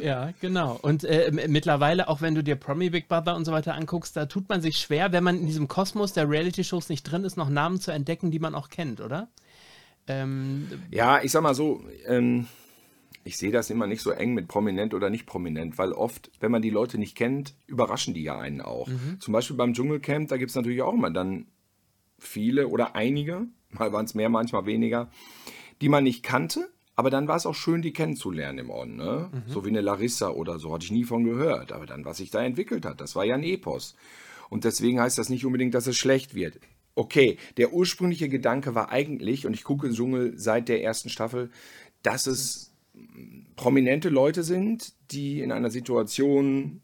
[0.00, 0.78] Ja, genau.
[0.82, 4.26] Und äh, mittlerweile, auch wenn du dir Promi Big Brother und so weiter anguckst, da
[4.26, 7.48] tut man sich schwer, wenn man in diesem Kosmos der Reality-Shows nicht drin ist, noch
[7.48, 9.28] Namen zu entdecken, die man auch kennt, oder?
[10.06, 12.46] Ähm, Ja, ich sag mal so, ähm,
[13.24, 16.52] ich sehe das immer nicht so eng mit prominent oder nicht prominent, weil oft, wenn
[16.52, 18.88] man die Leute nicht kennt, überraschen die ja einen auch.
[19.18, 21.46] Zum Beispiel beim Dschungelcamp, da gibt es natürlich auch immer dann
[22.18, 25.10] viele oder einige, mal waren es mehr, manchmal weniger,
[25.80, 28.96] die man nicht kannte, aber dann war es auch schön, die kennenzulernen im On.
[28.96, 29.30] Ne?
[29.46, 31.70] So wie eine Larissa oder so, hatte ich nie von gehört.
[31.72, 33.94] Aber dann, was sich da entwickelt hat, das war ja ein Epos.
[34.48, 36.58] Und deswegen heißt das nicht unbedingt, dass es schlecht wird.
[36.94, 41.50] Okay, der ursprüngliche Gedanke war eigentlich, und ich gucke Dschungel seit der ersten Staffel,
[42.02, 42.72] dass es
[43.56, 46.80] prominente Leute sind, die in einer Situation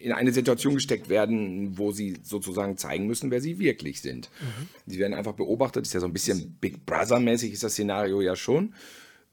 [0.00, 4.30] in eine Situation gesteckt werden, wo sie sozusagen zeigen müssen, wer sie wirklich sind.
[4.86, 8.36] Sie werden einfach beobachtet, ist ja so ein bisschen Big Brother-mäßig ist das Szenario ja
[8.36, 8.74] schon.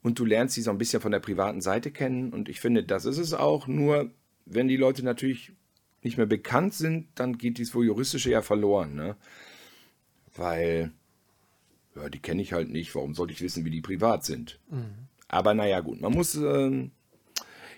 [0.02, 2.34] Und du lernst sie so ein bisschen von der privaten Seite kennen.
[2.34, 3.68] Und ich finde, das ist es auch.
[3.68, 4.12] Nur,
[4.46, 5.54] wenn die Leute natürlich
[6.02, 8.96] nicht mehr bekannt sind, dann geht dies wohl juristische ja verloren.
[8.96, 9.16] Ne?
[10.36, 10.92] Weil,
[11.96, 12.94] ja, die kenne ich halt nicht.
[12.96, 14.60] Warum sollte ich wissen, wie die privat sind?
[15.30, 16.92] Aber naja, gut, man muss ähm,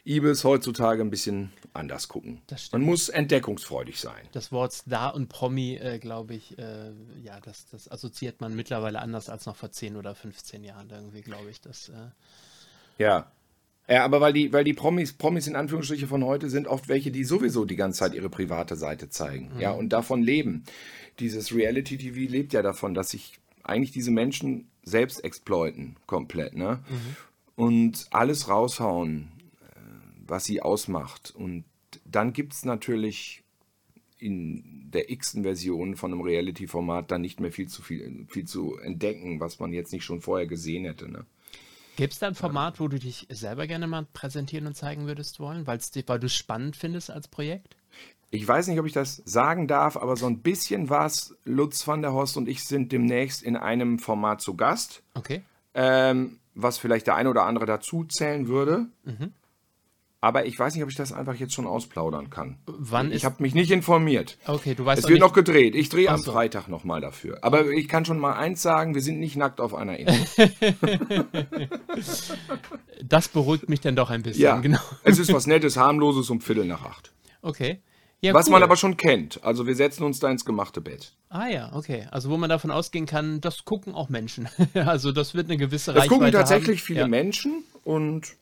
[0.06, 2.42] Ibis heutzutage ein bisschen anders gucken.
[2.72, 4.22] Man muss entdeckungsfreudig sein.
[4.32, 6.92] das Wort Star und Promi, äh, glaube ich, äh,
[7.24, 11.22] ja, das, das assoziiert man mittlerweile anders als noch vor 10 oder 15 Jahren irgendwie,
[11.22, 11.60] glaube ich.
[11.62, 11.94] Das, äh,
[13.00, 13.32] Ja.
[13.88, 17.12] Ja, aber weil die, weil die Promis, Promis in Anführungsstriche von heute sind oft welche,
[17.12, 19.52] die sowieso die ganze Zeit ihre private Seite zeigen.
[19.60, 20.64] Ja, und davon leben.
[21.20, 26.80] Dieses Reality-TV lebt ja davon, dass sich eigentlich diese Menschen selbst exploiten, komplett, ne?
[27.56, 29.32] Und alles raushauen,
[30.26, 31.34] was sie ausmacht.
[31.36, 31.64] Und
[32.06, 33.44] dann gibt es natürlich
[34.18, 38.78] in der x-ten Version von einem Reality-Format dann nicht mehr viel zu viel, viel zu
[38.78, 41.26] entdecken, was man jetzt nicht schon vorher gesehen hätte, ne?
[41.98, 45.40] Gibt es da ein Format, wo du dich selber gerne mal präsentieren und zeigen würdest
[45.40, 47.78] wollen, weil du es spannend findest als Projekt?
[48.32, 51.36] Ich weiß nicht, ob ich das sagen darf, aber so ein bisschen was.
[51.46, 55.44] Lutz van der Horst und ich sind demnächst in einem Format zu Gast, Okay.
[55.74, 58.88] ähm, was vielleicht der eine oder andere dazu zählen würde.
[59.06, 59.32] Mhm.
[60.26, 62.58] Aber ich weiß nicht, ob ich das einfach jetzt schon ausplaudern kann.
[62.66, 64.40] Wann ich habe mich nicht informiert.
[64.48, 65.76] Okay, du weißt Es wird nicht, noch gedreht.
[65.76, 66.32] Ich drehe am so.
[66.32, 67.38] Freitag nochmal dafür.
[67.44, 70.50] Aber ich kann schon mal eins sagen, wir sind nicht nackt auf einer Insel.
[73.04, 74.42] Das beruhigt mich dann doch ein bisschen.
[74.42, 74.80] Ja, Genau.
[75.04, 77.14] es ist was Nettes, harmloses um Viertel nach acht.
[77.44, 77.82] Okay.
[78.22, 78.54] Ja, was cool.
[78.54, 79.44] man aber schon kennt.
[79.44, 81.14] Also wir setzen uns da ins gemachte Bett.
[81.30, 82.08] Ah ja, okay.
[82.10, 84.50] Also wo man davon ausgehen kann, das gucken auch Menschen.
[84.74, 86.86] also das wird eine gewisse Das Reichweite gucken tatsächlich haben.
[86.88, 87.08] viele ja.
[87.08, 88.34] Menschen und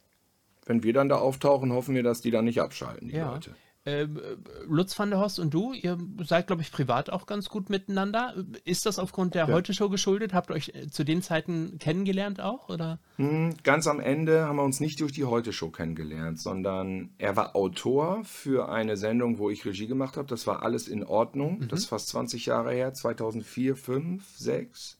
[0.65, 3.31] wenn wir dann da auftauchen, hoffen wir, dass die dann nicht abschalten, die Ja.
[3.33, 3.55] Leute.
[3.85, 4.21] Ähm, äh,
[4.65, 8.33] Lutz van der Horst und du, ihr seid, glaube ich, privat auch ganz gut miteinander.
[8.63, 10.33] Ist das aufgrund der Heute-Show geschuldet?
[10.33, 12.69] Habt ihr euch äh, zu den Zeiten kennengelernt auch?
[12.69, 12.99] Oder?
[13.17, 17.57] Hm, Ganz am Ende haben wir uns nicht durch die Heute-Show kennengelernt, sondern er war
[17.57, 20.29] Autor für eine Sendung, wo ich Regie gemacht habe.
[20.29, 21.67] Das war alles in Ordnung.
[21.67, 24.97] Das ist fast 20 Jahre her, 2004, 5, 6.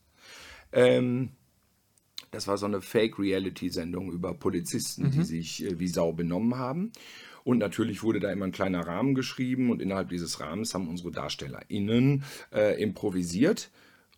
[0.73, 1.29] Ähm,
[2.33, 6.91] das war so eine Fake-Reality-Sendung über Polizisten, die sich äh, wie Sau benommen haben.
[7.43, 11.11] Und natürlich wurde da immer ein kleiner Rahmen geschrieben und innerhalb dieses Rahmens haben unsere
[11.11, 13.69] DarstellerInnen äh, improvisiert.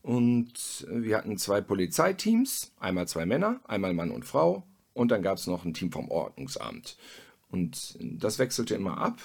[0.01, 4.63] Und äh, wir hatten zwei Polizeiteams, einmal zwei Männer, einmal Mann und Frau.
[4.93, 6.97] Und dann gab es noch ein Team vom Ordnungsamt.
[7.49, 9.19] Und das wechselte immer ab.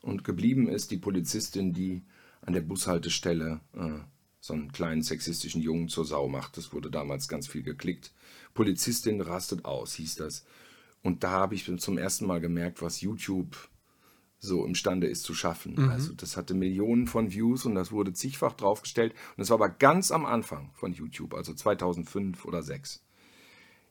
[0.00, 2.02] Und geblieben ist die Polizistin, die
[2.40, 4.00] an der Bushaltestelle äh,
[4.40, 6.56] so einen kleinen sexistischen Jungen zur Sau macht.
[6.56, 8.12] Das wurde damals ganz viel geklickt.
[8.54, 10.44] Polizistin rastet aus, hieß das.
[11.02, 13.56] Und da habe ich zum ersten Mal gemerkt, was YouTube
[14.38, 15.74] so imstande ist zu schaffen.
[15.76, 15.88] Mhm.
[15.90, 19.12] Also das hatte Millionen von Views und das wurde zigfach draufgestellt.
[19.12, 23.04] Und das war aber ganz am Anfang von YouTube, also 2005 oder 2006.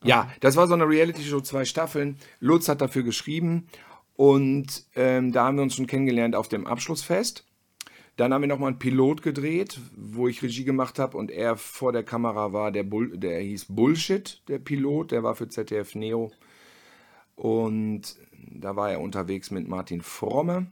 [0.04, 2.18] Ja, das war so eine Reality-Show, zwei Staffeln.
[2.40, 3.68] Lutz hat dafür geschrieben
[4.16, 7.46] und ähm, da haben wir uns schon kennengelernt auf dem Abschlussfest.
[8.18, 11.92] Dann haben wir nochmal einen Pilot gedreht, wo ich Regie gemacht habe und er vor
[11.92, 16.32] der Kamera war, der, Bull, der hieß Bullshit, der Pilot, der war für ZDF Neo.
[17.36, 18.18] Und
[18.52, 20.68] da war er unterwegs mit Martin Fromme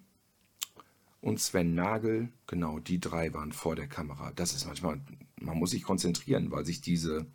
[1.22, 2.30] und Sven Nagel.
[2.48, 4.32] Genau, die drei waren vor der Kamera.
[4.36, 5.02] Das ist manchmal,
[5.40, 7.26] man muss sich konzentrieren, weil sich diese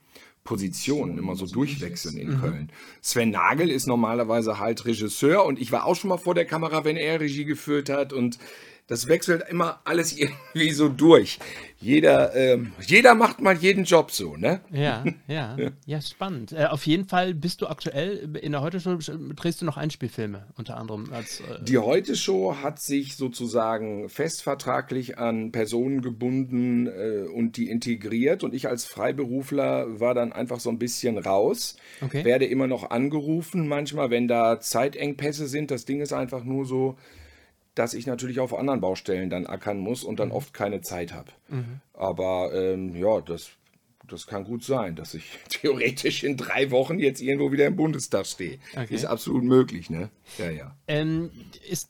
[0.45, 2.41] Positionen immer so durchwechseln in mhm.
[2.41, 2.73] Köln.
[3.01, 6.85] Sven Nagel ist normalerweise halt Regisseur und ich war auch schon mal vor der Kamera,
[6.85, 8.39] wenn er Regie geführt hat und
[8.87, 11.39] das wechselt immer alles irgendwie so durch.
[11.79, 14.61] Jeder, ähm, jeder macht mal jeden Job so, ne?
[14.73, 16.53] Ja, ja, ja, spannend.
[16.53, 18.97] Äh, auf jeden Fall bist du aktuell in der Heute-Show,
[19.37, 21.41] drehst du noch Einspielfilme, unter anderem als.
[21.41, 28.55] Äh Die Heute-Show hat sich sozusagen festvertraglich an Personen gebunden äh, und die integriert und
[28.55, 31.77] ich als Freiberufler war dann einfach so ein bisschen raus.
[32.01, 32.25] Okay.
[32.25, 35.71] Werde immer noch angerufen, manchmal, wenn da Zeitengpässe sind.
[35.71, 36.97] Das Ding ist einfach nur so
[37.75, 40.35] dass ich natürlich auf anderen Baustellen dann ackern muss und dann mhm.
[40.35, 41.31] oft keine Zeit habe.
[41.49, 41.81] Mhm.
[41.93, 43.51] Aber ähm, ja, das
[44.07, 48.27] das kann gut sein, dass ich theoretisch in drei Wochen jetzt irgendwo wieder im Bundestag
[48.27, 48.59] stehe.
[48.73, 48.95] Okay.
[48.95, 50.11] Ist absolut möglich, ne?
[50.39, 50.77] Ja, ja.
[50.87, 51.31] Ähm,
[51.69, 51.89] ist,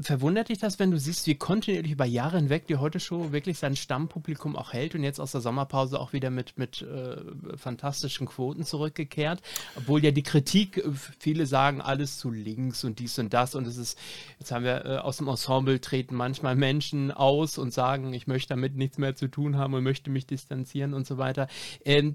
[0.00, 3.76] verwundert dich das, wenn du siehst, wie kontinuierlich über Jahre hinweg die Heute-Show wirklich sein
[3.76, 7.16] Stammpublikum auch hält und jetzt aus der Sommerpause auch wieder mit, mit äh,
[7.56, 9.40] fantastischen Quoten zurückgekehrt?
[9.76, 13.66] Obwohl ja die Kritik, äh, viele sagen alles zu links und dies und das und
[13.66, 13.98] es ist,
[14.38, 18.50] jetzt haben wir äh, aus dem Ensemble treten manchmal Menschen aus und sagen, ich möchte
[18.50, 21.48] damit nichts mehr zu tun haben und möchte mich distanzieren und so weiter.
[21.84, 22.14] Ähm,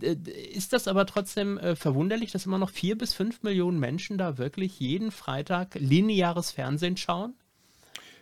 [0.53, 4.37] ist das aber trotzdem äh, verwunderlich, dass immer noch vier bis fünf Millionen Menschen da
[4.37, 7.33] wirklich jeden Freitag lineares Fernsehen schauen?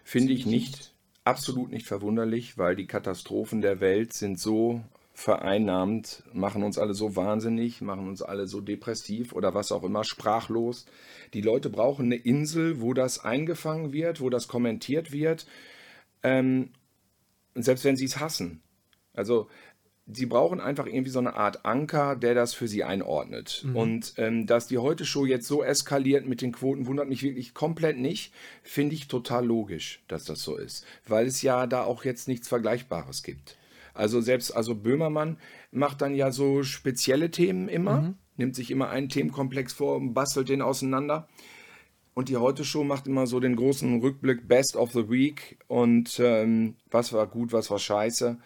[0.04, 4.82] Finde ich nicht, absolut nicht verwunderlich, weil die Katastrophen der Welt sind so
[5.13, 10.04] vereinnahmt, machen uns alle so wahnsinnig, machen uns alle so depressiv oder was auch immer,
[10.04, 10.86] sprachlos.
[11.34, 15.45] Die Leute brauchen eine Insel, wo das eingefangen wird, wo das kommentiert wird.
[16.23, 16.69] Ähm,
[17.54, 18.62] selbst wenn sie es hassen.
[19.13, 19.49] Also
[20.12, 23.63] sie brauchen einfach irgendwie so eine Art Anker, der das für sie einordnet.
[23.65, 23.76] Mhm.
[23.76, 27.98] Und ähm, dass die Heute-Show jetzt so eskaliert mit den Quoten, wundert mich wirklich komplett
[27.98, 28.34] nicht.
[28.63, 30.86] Finde ich total logisch, dass das so ist.
[31.08, 33.58] Weil es ja da auch jetzt nichts Vergleichbares gibt.
[33.93, 35.38] Also selbst, also Böhmermann
[35.72, 38.15] macht dann ja so spezielle Themen immer, mhm.
[38.38, 41.28] nimmt sich immer einen Themenkomplex vor und bastelt den auseinander.
[42.13, 46.76] Und die Heute-Show macht immer so den großen Rückblick Best of the Week und ähm,
[46.91, 48.38] was war gut, was war scheiße.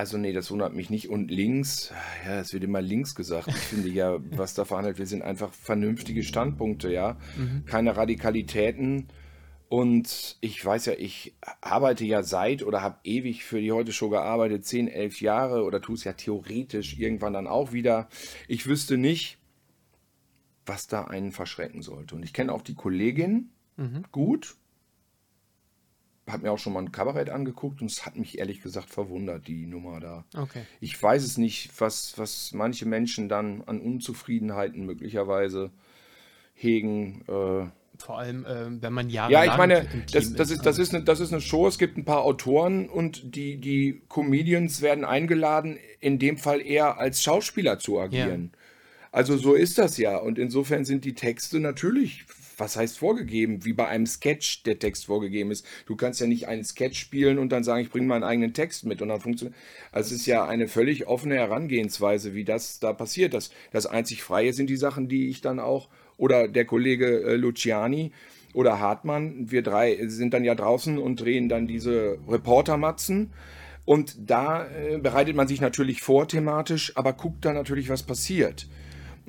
[0.00, 1.10] Also nee, das wundert mich nicht.
[1.10, 1.92] Und links,
[2.24, 3.48] ja, es wird immer links gesagt.
[3.48, 7.18] Ich finde ja, was da verhandelt wird, sind einfach vernünftige Standpunkte, ja.
[7.36, 7.66] Mhm.
[7.66, 9.08] Keine Radikalitäten.
[9.68, 14.08] Und ich weiß ja, ich arbeite ja seit oder habe ewig für die Heute Show
[14.08, 18.08] gearbeitet, 10, 11 Jahre oder tue es ja theoretisch irgendwann dann auch wieder.
[18.48, 19.36] Ich wüsste nicht,
[20.64, 22.14] was da einen verschrecken sollte.
[22.14, 24.04] Und ich kenne auch die Kollegin mhm.
[24.12, 24.56] gut
[26.32, 29.46] habe mir auch schon mal ein Kabarett angeguckt und es hat mich ehrlich gesagt verwundert,
[29.46, 30.24] die Nummer da.
[30.36, 30.62] Okay.
[30.80, 35.70] Ich weiß es nicht, was, was manche Menschen dann an Unzufriedenheiten möglicherweise
[36.54, 37.22] hegen.
[37.28, 37.66] Äh,
[37.98, 41.04] vor allem, äh, wenn man Jahre Ja, ich meine, das, das, ist, das, ist eine,
[41.04, 45.78] das ist eine Show, es gibt ein paar Autoren und die, die Comedians werden eingeladen,
[46.00, 48.50] in dem Fall eher als Schauspieler zu agieren.
[48.52, 48.58] Ja.
[49.12, 50.16] Also so ist das ja.
[50.16, 52.24] Und insofern sind die Texte natürlich
[52.60, 55.66] was heißt vorgegeben, wie bei einem Sketch der Text vorgegeben ist.
[55.86, 58.84] Du kannst ja nicht einen Sketch spielen und dann sagen, ich bringe meinen eigenen Text
[58.84, 59.58] mit und dann funktioniert.
[59.90, 63.34] Also es ist ja eine völlig offene Herangehensweise, wie das da passiert.
[63.34, 67.36] Das, das einzig Freie sind die Sachen, die ich dann auch, oder der Kollege äh,
[67.36, 68.12] Luciani
[68.52, 73.32] oder Hartmann, wir drei sind dann ja draußen und drehen dann diese Reportermatzen.
[73.84, 78.68] Und da äh, bereitet man sich natürlich vor thematisch, aber guckt dann natürlich, was passiert.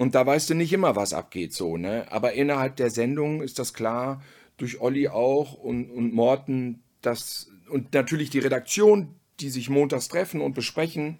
[0.01, 2.11] Und da weißt du nicht immer, was abgeht, so, ne?
[2.11, 4.23] Aber innerhalb der Sendung ist das klar,
[4.57, 10.41] durch Olli auch und, und Morten, das, und natürlich die Redaktion, die sich montags treffen
[10.41, 11.19] und besprechen,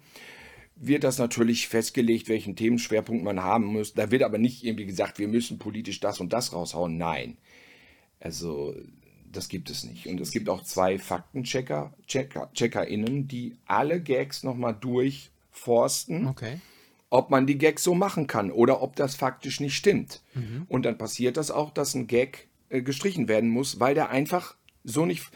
[0.74, 3.94] wird das natürlich festgelegt, welchen Themenschwerpunkt man haben muss.
[3.94, 6.98] Da wird aber nicht irgendwie gesagt, wir müssen politisch das und das raushauen.
[6.98, 7.36] Nein.
[8.18, 8.74] Also,
[9.30, 10.08] das gibt es nicht.
[10.08, 16.26] Und es gibt auch zwei Faktenchecker, Checker, CheckerInnen, die alle Gags nochmal durchforsten.
[16.26, 16.58] Okay
[17.12, 20.22] ob man die Gags so machen kann oder ob das faktisch nicht stimmt.
[20.32, 20.64] Mhm.
[20.68, 24.56] Und dann passiert das auch, dass ein Gag äh, gestrichen werden muss, weil der einfach
[24.82, 25.30] so nicht,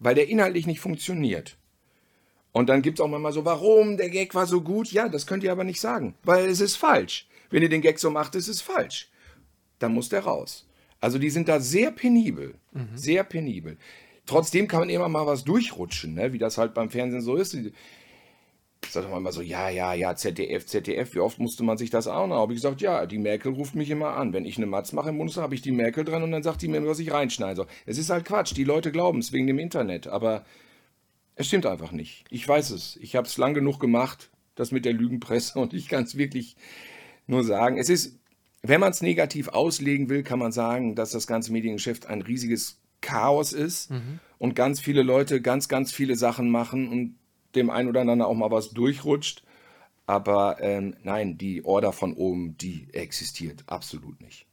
[0.00, 1.56] weil der inhaltlich nicht funktioniert.
[2.50, 4.90] Und dann gibt es auch manchmal so, warum, der Gag war so gut.
[4.90, 7.28] Ja, das könnt ihr aber nicht sagen, weil es ist falsch.
[7.48, 9.08] Wenn ihr den Gag so macht, ist es falsch.
[9.78, 10.66] Dann muss der raus.
[11.00, 12.88] Also die sind da sehr penibel, mhm.
[12.96, 13.76] sehr penibel.
[14.26, 16.32] Trotzdem kann man immer mal was durchrutschen, ne?
[16.32, 17.56] wie das halt beim Fernsehen so ist.
[18.84, 21.90] Ich sag doch mal so, ja, ja, ja, ZDF, ZDF, wie oft musste man sich
[21.90, 22.36] das auch noch?
[22.36, 24.32] Habe ich gesagt, ja, die Merkel ruft mich immer an.
[24.32, 26.62] Wenn ich eine Matz mache im Bundestag, habe ich die Merkel dran und dann sagt
[26.62, 27.66] die mir, was ich reinschneiden soll.
[27.86, 30.44] Es ist halt Quatsch, die Leute glauben es wegen dem Internet, aber
[31.36, 32.24] es stimmt einfach nicht.
[32.30, 32.96] Ich weiß es.
[33.00, 36.56] Ich habe es lang genug gemacht, das mit der Lügenpresse und ich kann es wirklich
[37.26, 37.78] nur sagen.
[37.78, 38.18] Es ist,
[38.62, 42.80] wenn man es negativ auslegen will, kann man sagen, dass das ganze Mediengeschäft ein riesiges
[43.00, 44.20] Chaos ist mhm.
[44.38, 47.16] und ganz viele Leute ganz, ganz viele Sachen machen und
[47.54, 49.42] dem einen oder anderen auch mal was durchrutscht.
[50.06, 54.46] Aber ähm, nein, die Order von oben, die existiert absolut nicht.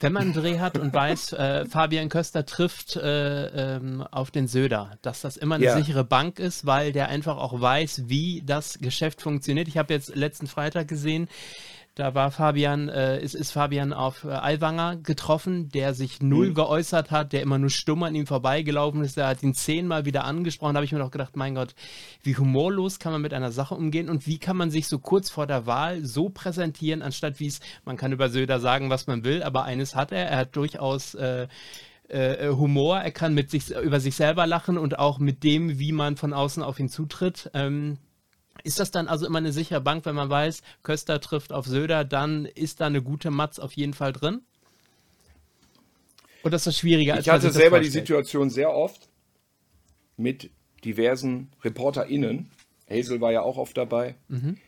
[0.00, 4.48] Wenn man einen Dreh hat und weiß, äh, Fabian Köster trifft äh, ähm, auf den
[4.48, 5.76] Söder, dass das immer eine ja.
[5.76, 9.68] sichere Bank ist, weil der einfach auch weiß, wie das Geschäft funktioniert.
[9.68, 11.28] Ich habe jetzt letzten Freitag gesehen,
[11.94, 16.54] da war Fabian, äh, ist, ist Fabian auf äh, Aiwanger getroffen, der sich null mhm.
[16.54, 19.16] geäußert hat, der immer nur stumm an ihm vorbeigelaufen ist.
[19.16, 20.74] Der hat ihn zehnmal wieder angesprochen.
[20.74, 21.76] Da habe ich mir doch gedacht, mein Gott,
[22.22, 25.30] wie humorlos kann man mit einer Sache umgehen und wie kann man sich so kurz
[25.30, 29.22] vor der Wahl so präsentieren, anstatt wie es, man kann über Söder sagen, was man
[29.22, 31.46] will, aber eines hat er, er hat durchaus äh,
[32.08, 35.92] äh, Humor, er kann mit sich über sich selber lachen und auch mit dem, wie
[35.92, 37.50] man von außen auf ihn zutritt.
[37.54, 37.98] Ähm,
[38.62, 42.04] ist das dann also immer eine sichere Bank, wenn man weiß, Köster trifft auf Söder,
[42.04, 44.42] dann ist da eine gute Matz auf jeden Fall drin?
[46.44, 47.14] Oder ist das schwieriger?
[47.14, 49.08] Als ich hatte selber die Situation sehr oft
[50.16, 50.50] mit
[50.84, 52.50] diversen ReporterInnen,
[52.88, 54.58] Hazel war ja auch oft dabei, mhm.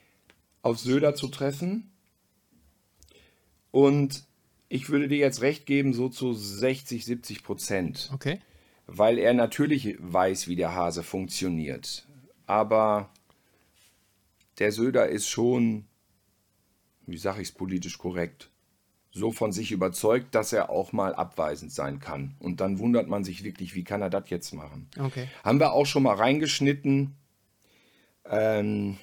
[0.62, 1.90] auf Söder zu treffen.
[3.70, 4.25] Und
[4.68, 8.11] ich würde dir jetzt recht geben, so zu 60, 70 Prozent.
[8.14, 8.40] Okay.
[8.87, 12.07] Weil er natürlich weiß, wie der Hase funktioniert.
[12.46, 13.11] Aber
[14.59, 15.87] der Söder ist schon,
[17.07, 18.51] wie sage ich es politisch korrekt,
[19.12, 22.37] so von sich überzeugt, dass er auch mal abweisend sein kann.
[22.38, 24.88] Und dann wundert man sich wirklich, wie kann er das jetzt machen?
[24.99, 25.29] Okay.
[25.42, 27.14] Haben wir auch schon mal reingeschnitten.
[28.27, 28.99] Ähm,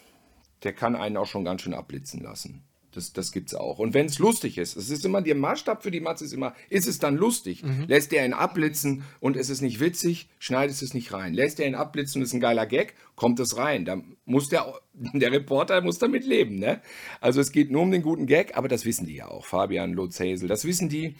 [0.61, 2.63] der kann einen auch schon ganz schön abblitzen lassen.
[2.93, 3.79] Das, das gibt es auch.
[3.79, 6.53] Und wenn es lustig ist, es ist immer der Maßstab für die Matze ist immer,
[6.69, 7.63] ist es dann lustig?
[7.63, 7.85] Mhm.
[7.87, 11.33] Lässt er ihn abblitzen und es ist nicht witzig, schneidet es nicht rein.
[11.33, 13.85] Lässt er ihn abblitzen und ist ein geiler Gag, kommt es rein.
[13.85, 14.73] Da muss der,
[15.13, 16.81] der Reporter muss damit leben, ne?
[17.19, 19.45] Also es geht nur um den guten Gag, aber das wissen die ja auch.
[19.45, 21.15] Fabian, Lutz, Hazel, das wissen die.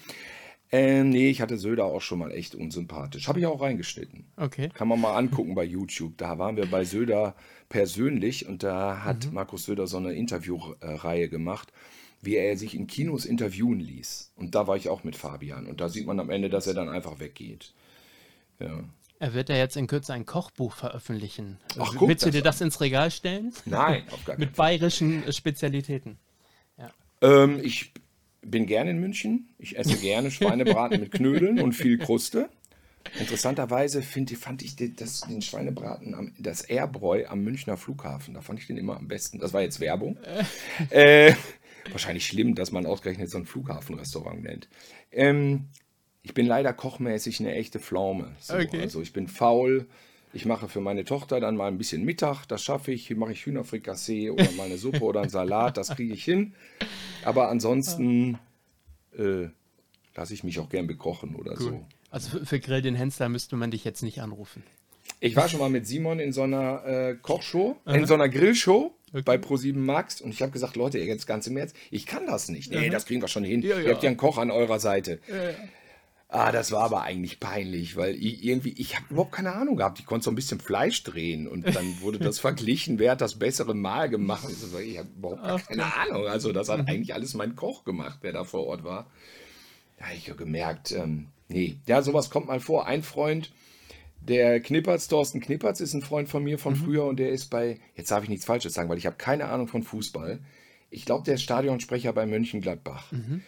[0.72, 3.28] Ähm, nee, ich hatte Söder auch schon mal echt unsympathisch.
[3.28, 4.26] Habe ich auch reingeschnitten.
[4.38, 4.70] Okay.
[4.74, 6.18] Kann man mal angucken bei YouTube.
[6.18, 7.36] Da waren wir bei Söder
[7.70, 9.34] persönlich und da hat mhm.
[9.34, 11.72] Markus Söder so eine Interviewreihe gemacht,
[12.22, 14.32] wie er sich in Kinos interviewen ließ.
[14.36, 15.68] Und da war ich auch mit Fabian.
[15.68, 17.74] Und da sieht man am Ende, dass er dann einfach weggeht.
[18.60, 18.84] Ja.
[19.20, 21.58] Er wird ja jetzt in Kürze ein Kochbuch veröffentlichen.
[21.80, 23.54] Ach, guck, Willst du dir das ins Regal stellen?
[23.66, 26.18] Nein, auf gar keinen Mit bayerischen Spezialitäten.
[26.78, 26.92] Ja.
[27.22, 27.94] Ähm, ich
[28.44, 29.50] bin gerne in München.
[29.58, 32.50] Ich esse gerne Schweinebraten mit Knödeln und viel Kruste.
[33.20, 38.60] Interessanterweise find, fand ich das, den Schweinebraten, am, das Airbräu am Münchner Flughafen, da fand
[38.60, 39.40] ich den immer am besten.
[39.40, 40.18] Das war jetzt Werbung.
[40.90, 41.34] äh,
[41.92, 44.70] wahrscheinlich schlimm, dass man ausgerechnet so ein Flughafenrestaurant nennt.
[45.12, 45.66] Ähm,
[46.22, 48.36] ich bin leider kochmäßig eine echte Pflaume.
[48.40, 48.56] So.
[48.56, 48.80] Okay.
[48.80, 49.88] Also ich bin faul.
[50.34, 53.08] Ich mache für meine Tochter dann mal ein bisschen Mittag, das schaffe ich.
[53.08, 56.56] Hier mache ich Hühnerfrikassee oder mal eine Suppe oder einen Salat, das kriege ich hin.
[57.24, 58.40] Aber ansonsten
[59.18, 59.48] äh,
[60.16, 61.58] lasse ich mich auch gern bekochen oder cool.
[61.60, 61.86] so.
[62.10, 64.64] Also für Grill den Hensler müsste man dich jetzt nicht anrufen.
[65.20, 68.92] Ich war schon mal mit Simon in so einer äh, Kochshow, in so einer Grillshow
[69.12, 69.22] okay.
[69.24, 72.50] bei Pro7 Max und ich habe gesagt, Leute, jetzt ganz im Ernst, ich kann das
[72.50, 72.72] nicht.
[72.72, 73.62] Nee, das kriegen wir schon hin.
[73.62, 73.86] Ja, ja.
[73.86, 75.20] Ihr habt ja einen Koch an eurer Seite.
[75.28, 75.36] Ja.
[76.34, 80.00] Ah, das war aber eigentlich peinlich, weil ich irgendwie, ich habe überhaupt keine Ahnung gehabt.
[80.00, 83.38] Ich konnte so ein bisschen Fleisch drehen und dann wurde das verglichen, wer hat das
[83.38, 84.48] bessere Mal gemacht.
[84.50, 85.96] Ich habe überhaupt keine.
[85.96, 86.26] Ahnung.
[86.26, 86.88] Also das hat mhm.
[86.88, 89.12] eigentlich alles mein Koch gemacht, der da vor Ort war.
[90.00, 92.88] Da habe ich gemerkt, ähm, nee, ja, sowas kommt mal vor.
[92.88, 93.52] Ein Freund,
[94.20, 96.78] der Knippertz, Thorsten Knippertz, ist ein Freund von mir von mhm.
[96.78, 99.50] früher und der ist bei, jetzt darf ich nichts Falsches sagen, weil ich habe keine
[99.50, 100.40] Ahnung von Fußball.
[100.90, 103.12] Ich glaube, der ist Stadionsprecher bei Mönchengladbach.
[103.12, 103.44] Mhm.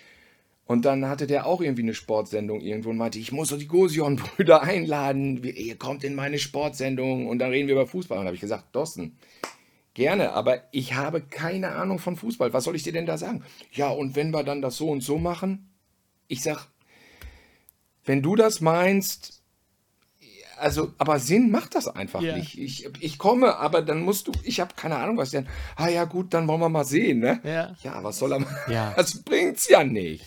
[0.67, 3.67] Und dann hatte der auch irgendwie eine Sportsendung irgendwo und meinte, ich muss doch die
[3.67, 8.17] Gosion-Brüder einladen, ihr kommt in meine Sportsendung und dann reden wir über Fußball.
[8.17, 9.17] Und dann habe ich gesagt, Dossen,
[9.93, 12.51] gerne, aber ich habe keine Ahnung von Fußball.
[12.51, 13.43] Was soll ich dir denn da sagen?
[13.71, 15.69] Ja, und wenn wir dann das so und so machen?
[16.27, 16.67] Ich sag,
[18.03, 19.43] wenn du das meinst,
[20.57, 22.37] also, aber Sinn macht das einfach yeah.
[22.37, 22.57] nicht.
[22.57, 25.47] Ich, ich komme, aber dann musst du, ich habe keine Ahnung, was denn.
[25.75, 27.39] Ah ja, gut, dann wollen wir mal sehen, ne?
[27.43, 28.71] Ja, ja was soll er machen?
[28.71, 28.93] Ja.
[28.97, 30.23] Das bringt's ja nicht.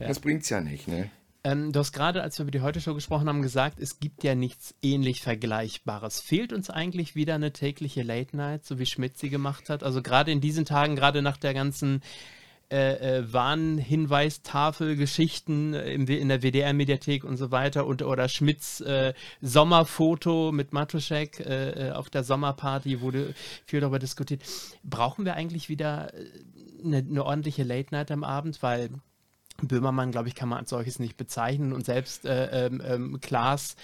[0.00, 0.08] Ja.
[0.08, 1.10] Das bringt's ja nicht, ne?
[1.42, 4.34] Ähm, du hast gerade, als wir über die Heute-Show gesprochen haben, gesagt, es gibt ja
[4.34, 6.20] nichts ähnlich Vergleichbares.
[6.20, 9.82] Fehlt uns eigentlich wieder eine tägliche Late Night, so wie Schmidt sie gemacht hat?
[9.82, 12.02] Also gerade in diesen Tagen, gerade nach der ganzen
[12.70, 20.72] äh, äh, Warnhinweistafel-Geschichten in der WDR-Mediathek und so weiter und oder Schmidts äh, Sommerfoto mit
[20.72, 23.34] Matuschek äh, äh, auf der Sommerparty wurde
[23.66, 24.44] viel darüber diskutiert.
[24.84, 26.12] Brauchen wir eigentlich wieder
[26.84, 28.90] eine, äh, eine ordentliche Late Night am Abend, weil
[29.68, 33.76] Böhmermann, glaube ich, kann man als solches nicht bezeichnen und selbst äh, ähm, ähm, Klaas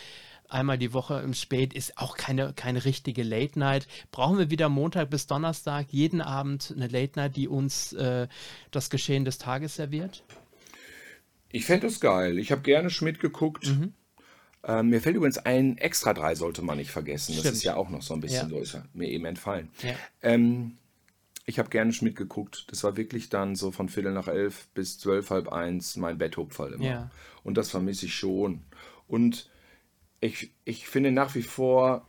[0.49, 3.87] einmal die Woche im Spät ist auch keine, keine richtige Late Night.
[4.12, 8.29] Brauchen wir wieder Montag bis Donnerstag jeden Abend eine Late Night, die uns äh,
[8.70, 10.22] das Geschehen des Tages serviert?
[11.51, 12.39] Ich fände es geil.
[12.39, 13.66] Ich habe gerne Schmidt geguckt.
[13.66, 13.93] Mhm.
[14.64, 17.33] Ähm, mir fällt übrigens ein, Extra 3 sollte man nicht vergessen.
[17.33, 17.47] Stimmt.
[17.47, 18.57] Das ist ja auch noch so ein bisschen, ja.
[18.57, 19.70] so ist mir eben entfallen.
[19.83, 19.95] Ja.
[20.22, 20.77] Ähm,
[21.47, 22.66] ich habe gerne Schmidt geguckt.
[22.70, 26.74] Das war wirklich dann so von Viertel nach elf bis zwölf, halb eins mein Betthupferl
[26.74, 26.84] immer.
[26.84, 27.11] Ja.
[27.44, 28.62] Und das vermisse ich schon.
[29.07, 29.49] Und
[30.20, 32.05] ich, ich finde nach wie vor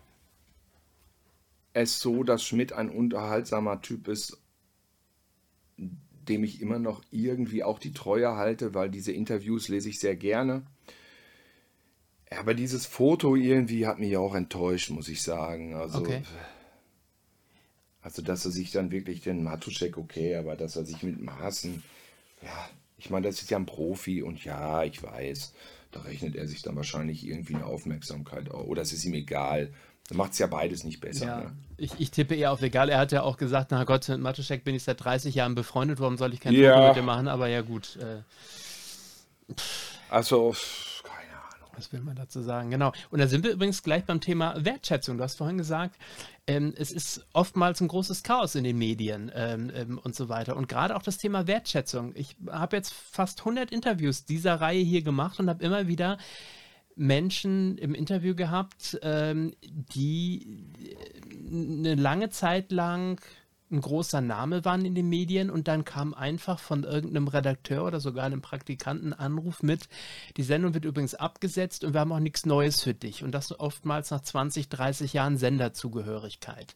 [1.73, 4.41] es so, dass Schmidt ein unterhaltsamer Typ ist,
[5.77, 10.15] dem ich immer noch irgendwie auch die Treue halte, weil diese Interviews lese ich sehr
[10.15, 10.63] gerne.
[12.31, 15.75] Aber dieses Foto irgendwie hat mich auch enttäuscht, muss ich sagen.
[15.75, 16.23] Also, okay.
[18.07, 21.83] Also dass er sich dann wirklich den Matuschek, okay, aber dass er sich mit Maßen,
[22.41, 25.53] ja, ich meine, das ist ja ein Profi und ja, ich weiß.
[25.91, 28.65] Da rechnet er sich dann wahrscheinlich irgendwie eine Aufmerksamkeit auf.
[28.65, 29.73] Oder es ist ihm egal.
[30.07, 31.25] Dann macht es ja beides nicht besser.
[31.25, 31.57] Ja, ne?
[31.75, 32.87] ich, ich, tippe eher auf egal.
[32.87, 35.99] Er hat ja auch gesagt, na Gott, mit Matuschek bin ich seit 30 Jahren befreundet,
[35.99, 36.75] warum soll ich kein ja.
[36.75, 37.27] Foto mit dem machen?
[37.27, 37.97] Aber ja gut.
[37.97, 39.53] Äh,
[40.09, 40.55] also,
[41.75, 42.71] was will man dazu sagen?
[42.71, 42.93] Genau.
[43.11, 45.17] Und da sind wir übrigens gleich beim Thema Wertschätzung.
[45.17, 45.95] Du hast vorhin gesagt,
[46.47, 50.55] ähm, es ist oftmals ein großes Chaos in den Medien ähm, ähm, und so weiter.
[50.55, 52.13] Und gerade auch das Thema Wertschätzung.
[52.15, 56.17] Ich habe jetzt fast 100 Interviews dieser Reihe hier gemacht und habe immer wieder
[56.95, 60.65] Menschen im Interview gehabt, ähm, die
[61.51, 63.21] eine lange Zeit lang
[63.71, 67.99] ein großer Name waren in den Medien und dann kam einfach von irgendeinem Redakteur oder
[67.99, 69.89] sogar einem Praktikanten Anruf mit,
[70.37, 73.59] die Sendung wird übrigens abgesetzt und wir haben auch nichts Neues für dich und das
[73.59, 76.75] oftmals nach 20, 30 Jahren Senderzugehörigkeit.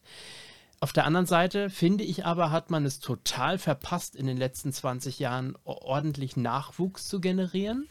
[0.82, 4.74] Auf der anderen Seite finde ich aber, hat man es total verpasst, in den letzten
[4.74, 7.88] 20 Jahren ordentlich Nachwuchs zu generieren.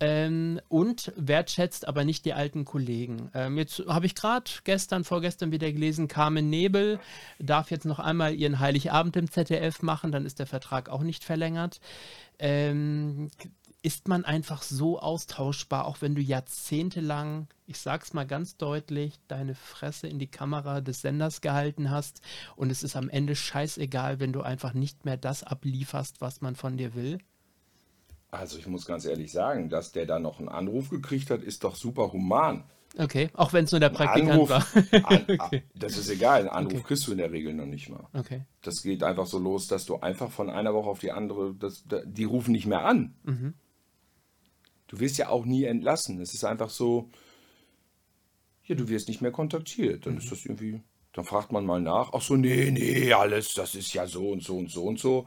[0.00, 3.30] Ähm, und wertschätzt aber nicht die alten Kollegen.
[3.34, 7.00] Ähm, jetzt habe ich gerade gestern, vorgestern wieder gelesen, Carmen Nebel
[7.40, 11.24] darf jetzt noch einmal ihren Heiligabend im ZDF machen, dann ist der Vertrag auch nicht
[11.24, 11.80] verlängert.
[12.38, 13.28] Ähm,
[13.82, 19.54] ist man einfach so austauschbar, auch wenn du jahrzehntelang, ich sag's mal ganz deutlich, deine
[19.54, 22.20] Fresse in die Kamera des Senders gehalten hast
[22.56, 26.56] und es ist am Ende scheißegal, wenn du einfach nicht mehr das ablieferst, was man
[26.56, 27.18] von dir will?
[28.30, 31.64] Also ich muss ganz ehrlich sagen, dass der da noch einen Anruf gekriegt hat, ist
[31.64, 32.64] doch super human.
[32.96, 34.66] Okay, auch wenn es nur der Praktikant Anruf, war.
[35.10, 35.62] an, okay.
[35.74, 36.82] Das ist egal, einen Anruf okay.
[36.88, 38.06] kriegst du in der Regel noch nicht mal.
[38.12, 38.42] Okay.
[38.62, 41.84] Das geht einfach so los, dass du einfach von einer Woche auf die andere, das,
[42.04, 43.14] die rufen nicht mehr an.
[43.24, 43.54] Mhm.
[44.88, 46.20] Du wirst ja auch nie entlassen.
[46.20, 47.10] Es ist einfach so,
[48.64, 50.06] ja, du wirst nicht mehr kontaktiert.
[50.06, 50.18] Dann mhm.
[50.20, 53.92] ist das irgendwie, dann fragt man mal nach, ach so, nee, nee, alles, das ist
[53.92, 55.26] ja so und so und so und so.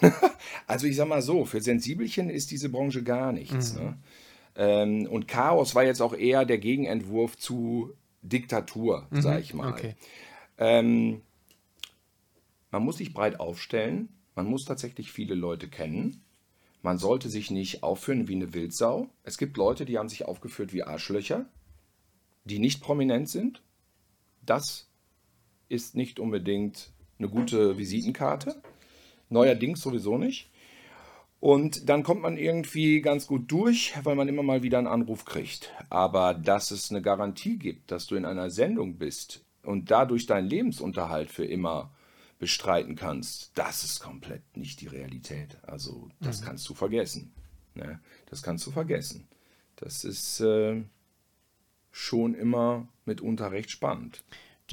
[0.66, 3.74] also ich sag mal so, für Sensibelchen ist diese Branche gar nichts.
[3.74, 3.80] Mhm.
[3.80, 3.98] Ne?
[4.56, 9.22] Ähm, und Chaos war jetzt auch eher der Gegenentwurf zu Diktatur, mhm.
[9.22, 9.72] sag ich mal.
[9.72, 9.94] Okay.
[10.58, 11.22] Ähm,
[12.70, 16.22] man muss sich breit aufstellen, man muss tatsächlich viele Leute kennen.
[16.82, 19.08] Man sollte sich nicht aufführen wie eine Wildsau.
[19.22, 21.46] Es gibt Leute, die haben sich aufgeführt wie Arschlöcher,
[22.44, 23.62] die nicht prominent sind.
[24.44, 24.88] Das
[25.68, 28.60] ist nicht unbedingt eine gute Visitenkarte.
[29.28, 30.50] Neuerdings sowieso nicht.
[31.40, 35.26] Und dann kommt man irgendwie ganz gut durch, weil man immer mal wieder einen Anruf
[35.26, 35.72] kriegt.
[35.90, 40.48] Aber dass es eine Garantie gibt, dass du in einer Sendung bist und dadurch deinen
[40.48, 41.90] Lebensunterhalt für immer
[42.38, 45.58] bestreiten kannst, das ist komplett nicht die Realität.
[45.66, 46.44] Also das mhm.
[46.46, 47.34] kannst du vergessen.
[47.74, 48.00] Ne?
[48.26, 49.28] Das kannst du vergessen.
[49.76, 50.82] Das ist äh,
[51.90, 54.24] schon immer mitunter recht spannend.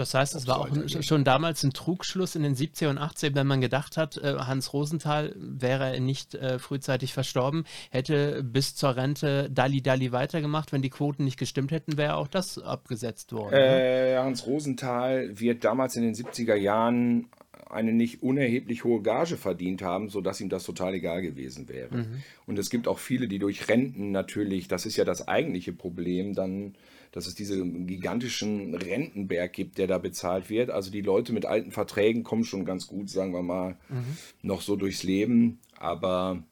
[0.02, 0.70] Das heißt, es war auch
[1.02, 4.74] schon damals ein Trugschluss in den 70er und 80er, wenn man gedacht hat, äh, Hans
[4.74, 10.72] Rosenthal wäre nicht äh, frühzeitig verstorben, hätte bis zur Rente Dalli Dalli weitergemacht.
[10.72, 13.52] Wenn die Quoten nicht gestimmt hätten, wäre auch das abgesetzt worden.
[13.52, 14.14] Ne?
[14.14, 17.30] Äh, Hans Rosenthal wird damals in den 70er Jahren
[17.70, 21.96] eine nicht unerheblich hohe Gage verdient haben, sodass ihm das total egal gewesen wäre.
[21.96, 22.24] Mhm.
[22.46, 26.34] Und es gibt auch viele, die durch Renten natürlich, das ist ja das eigentliche Problem,
[26.34, 26.76] dann
[27.12, 30.70] dass es diesen gigantischen Rentenberg gibt, der da bezahlt wird.
[30.70, 34.18] Also die Leute mit alten Verträgen kommen schon ganz gut, sagen wir mal, mhm.
[34.42, 35.60] noch so durchs Leben.
[35.78, 36.44] Aber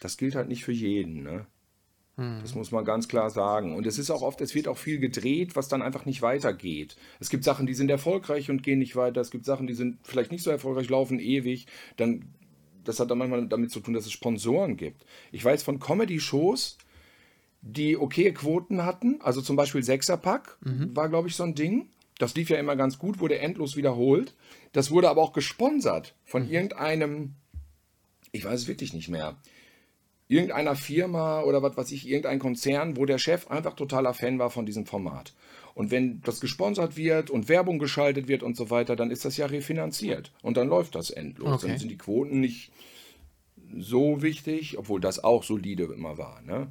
[0.00, 1.22] das gilt halt nicht für jeden.
[1.22, 1.46] Ne?
[2.42, 3.76] Das muss man ganz klar sagen.
[3.76, 6.96] Und es ist auch oft, es wird auch viel gedreht, was dann einfach nicht weitergeht.
[7.20, 9.20] Es gibt Sachen, die sind erfolgreich und gehen nicht weiter.
[9.20, 11.66] Es gibt Sachen, die sind vielleicht nicht so erfolgreich, laufen ewig.
[11.96, 12.24] Dann,
[12.82, 15.06] das hat dann manchmal damit zu tun, dass es Sponsoren gibt.
[15.30, 16.78] Ich weiß von Comedy-Shows,
[17.60, 20.58] die okay Quoten hatten, also zum Beispiel Sechserpack
[20.94, 21.88] war, glaube ich, so ein Ding.
[22.18, 24.34] Das lief ja immer ganz gut, wurde endlos wiederholt.
[24.72, 27.34] Das wurde aber auch gesponsert von irgendeinem,
[28.32, 29.36] ich weiß es wirklich nicht mehr,
[30.28, 34.50] irgendeiner Firma oder was weiß ich, irgendein Konzern, wo der Chef einfach totaler Fan war
[34.50, 35.34] von diesem Format.
[35.74, 39.36] Und wenn das gesponsert wird und Werbung geschaltet wird und so weiter, dann ist das
[39.36, 40.32] ja refinanziert.
[40.42, 41.62] Und dann läuft das endlos.
[41.62, 41.68] Okay.
[41.68, 42.72] Dann sind die Quoten nicht
[43.78, 46.42] so wichtig, obwohl das auch solide immer war.
[46.42, 46.68] Ne?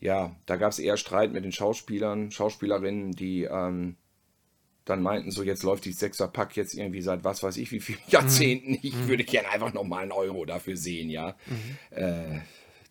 [0.00, 3.96] Ja, da gab es eher Streit mit den Schauspielern, Schauspielerinnen, die ähm,
[4.84, 7.98] dann meinten, so jetzt läuft die Sechser-Pack jetzt irgendwie seit was weiß ich wie vielen
[8.08, 8.78] Jahrzehnten.
[8.82, 11.36] Ich würde gerne einfach nochmal einen Euro dafür sehen, ja.
[11.90, 12.38] Äh,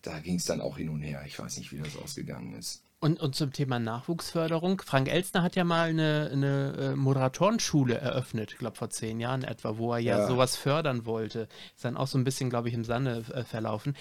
[0.02, 1.22] da ging es dann auch hin und her.
[1.26, 2.84] Ich weiß nicht, wie das ausgegangen ist.
[3.00, 4.82] Und, und zum Thema Nachwuchsförderung.
[4.84, 9.44] Frank Elstner hat ja mal eine, eine äh, Moderatorenschule eröffnet, ich glaube vor zehn Jahren
[9.44, 10.26] etwa, wo er ja, Ja.
[10.26, 11.48] sowas fördern wollte.
[11.76, 13.94] Ist dann auch so ein bisschen, glaube ich, im Sande äh, verlaufen.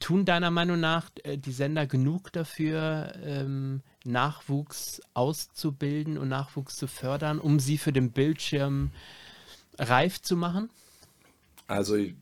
[0.00, 6.86] Tun deiner Meinung nach äh, die Sender genug dafür, ähm, Nachwuchs auszubilden und Nachwuchs zu
[6.86, 8.90] fördern, um sie für den Bildschirm
[9.78, 10.70] reif zu machen?
[11.66, 12.14] Also ich,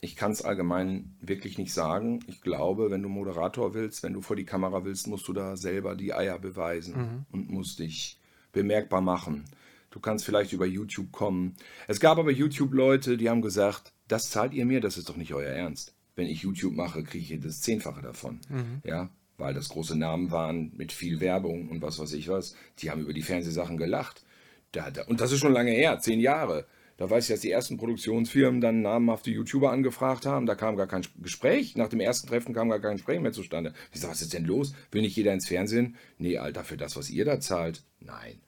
[0.00, 2.20] ich kann es allgemein wirklich nicht sagen.
[2.26, 5.56] Ich glaube, wenn du Moderator willst, wenn du vor die Kamera willst, musst du da
[5.56, 8.18] selber die Eier beweisen und musst dich
[8.52, 9.44] bemerkbar machen.
[9.90, 11.56] Du kannst vielleicht über YouTube kommen.
[11.88, 15.32] Es gab aber YouTube-Leute, die haben gesagt, das zahlt ihr mir, das ist doch nicht
[15.32, 15.95] euer Ernst.
[16.16, 18.40] Wenn ich YouTube mache, kriege ich das Zehnfache davon.
[18.84, 22.56] Ja, weil das große Namen waren mit viel Werbung und was weiß ich was.
[22.78, 24.24] Die haben über die Fernsehsachen gelacht.
[24.72, 26.66] Da, da, und das ist schon lange her, zehn Jahre.
[26.96, 30.46] Da weiß ich, dass die ersten Produktionsfirmen dann namhafte YouTuber angefragt haben.
[30.46, 31.76] Da kam gar kein Gespräch.
[31.76, 33.74] Nach dem ersten Treffen kam gar kein Gespräch mehr zustande.
[33.92, 34.74] Ich sage, was ist denn los?
[34.90, 35.96] Will nicht jeder ins Fernsehen?
[36.16, 37.82] Nee, Alter, für das, was ihr da zahlt?
[38.00, 38.40] Nein.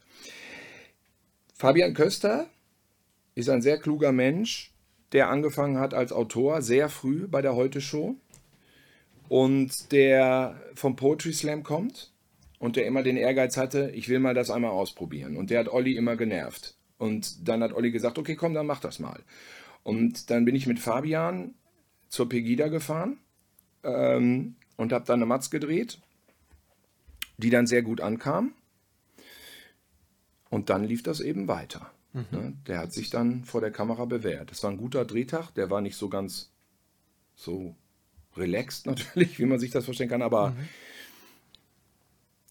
[1.54, 2.48] Fabian Köster
[3.34, 4.72] ist ein sehr kluger Mensch,
[5.12, 8.16] der angefangen hat als Autor sehr früh bei der Heute Show
[9.28, 12.12] und der vom Poetry Slam kommt
[12.58, 15.36] und der immer den Ehrgeiz hatte, ich will mal das einmal ausprobieren.
[15.36, 16.74] Und der hat Olli immer genervt.
[16.98, 19.22] Und dann hat Olli gesagt, okay, komm, dann mach das mal.
[19.84, 21.54] Und dann bin ich mit Fabian
[22.08, 23.18] zur Pegida gefahren
[23.84, 26.00] ähm, und habe dann eine Matz gedreht,
[27.36, 28.52] die dann sehr gut ankam.
[30.50, 31.92] Und dann lief das eben weiter.
[32.12, 32.54] Ne?
[32.66, 34.50] Der hat sich dann vor der Kamera bewährt.
[34.50, 36.50] Das war ein guter Drehtag, der war nicht so ganz
[37.34, 37.74] so
[38.36, 40.54] relaxed natürlich, wie man sich das vorstellen kann, aber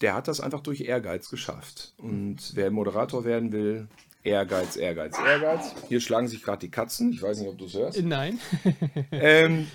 [0.00, 1.94] der hat das einfach durch Ehrgeiz geschafft.
[1.98, 3.88] Und wer Moderator werden will,
[4.22, 5.74] Ehrgeiz, Ehrgeiz, Ehrgeiz.
[5.88, 7.12] Hier schlagen sich gerade die Katzen.
[7.12, 8.02] Ich weiß nicht, ob du es hörst.
[8.02, 8.38] Nein.
[9.10, 9.68] Ähm,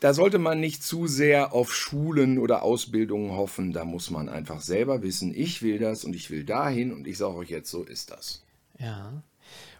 [0.00, 3.72] da sollte man nicht zu sehr auf Schulen oder Ausbildungen hoffen.
[3.72, 7.16] Da muss man einfach selber wissen, ich will das und ich will dahin und ich
[7.16, 8.43] sage euch jetzt, so ist das.
[8.78, 9.22] Ja.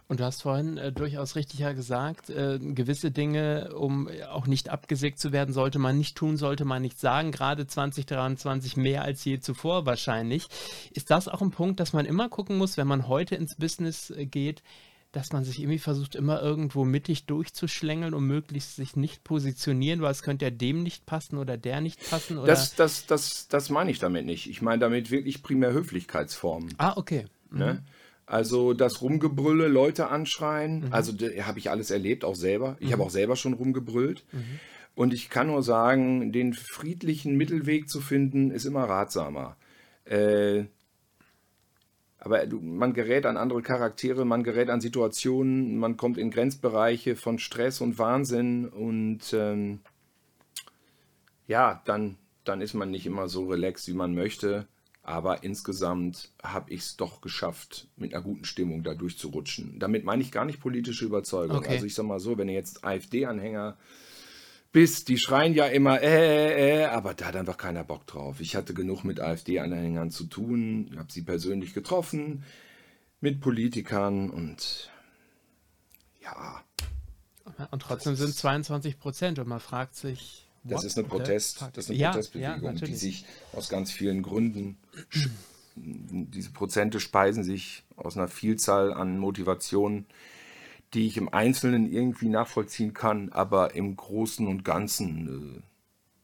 [0.07, 4.45] Und du hast vorhin äh, durchaus richtig ja gesagt, äh, gewisse Dinge, um äh, auch
[4.45, 7.31] nicht abgesägt zu werden, sollte man nicht tun, sollte man nicht sagen.
[7.31, 10.47] Gerade 2023 mehr als je zuvor wahrscheinlich.
[10.91, 14.11] Ist das auch ein Punkt, dass man immer gucken muss, wenn man heute ins Business
[14.11, 14.61] äh, geht,
[15.11, 20.11] dass man sich irgendwie versucht, immer irgendwo mittig durchzuschlängeln und möglichst sich nicht positionieren, weil
[20.11, 22.37] es könnte ja dem nicht passen oder der nicht passen?
[22.37, 22.47] Oder?
[22.47, 24.47] Das, das, das, das meine ich damit nicht.
[24.49, 26.75] Ich meine damit wirklich primär Höflichkeitsformen.
[26.77, 27.25] ah, okay.
[27.49, 27.83] Ne?
[28.25, 32.75] Also das Rumgebrülle, Leute anschreien, also habe ich alles erlebt, auch selber.
[32.79, 34.23] Ich habe auch selber schon rumgebrüllt.
[34.95, 39.57] Und ich kann nur sagen, den friedlichen Mittelweg zu finden, ist immer ratsamer.
[40.05, 40.65] Äh,
[42.25, 47.37] aber man gerät an andere Charaktere, man gerät an Situationen, man kommt in Grenzbereiche von
[47.37, 49.81] Stress und Wahnsinn und ähm,
[51.45, 54.65] ja, dann, dann ist man nicht immer so relaxed, wie man möchte.
[55.05, 59.77] Aber insgesamt habe ich es doch geschafft, mit einer guten Stimmung da durchzurutschen.
[59.77, 61.57] Damit meine ich gar nicht politische Überzeugung.
[61.57, 61.69] Okay.
[61.69, 63.77] Also ich sag mal so, wenn ihr jetzt AfD-Anhänger
[64.71, 68.41] bist, die schreien ja immer, äh, äh, äh, aber da hat einfach keiner Bock drauf.
[68.41, 72.43] Ich hatte genug mit AfD-Anhängern zu tun, habe sie persönlich getroffen,
[73.21, 74.89] mit Politikern und
[76.21, 76.63] ja,
[77.69, 80.44] Und trotzdem sind 22 Prozent und man fragt sich.
[80.67, 83.91] Das what ist eine Protest, das ist eine ja, Protestbewegung, ja, die sich aus ganz
[83.91, 84.77] vielen Gründen,
[85.75, 90.07] diese Prozente speisen sich aus einer Vielzahl an Motivationen,
[90.93, 95.61] die ich im Einzelnen irgendwie nachvollziehen kann, aber im Großen und Ganzen äh,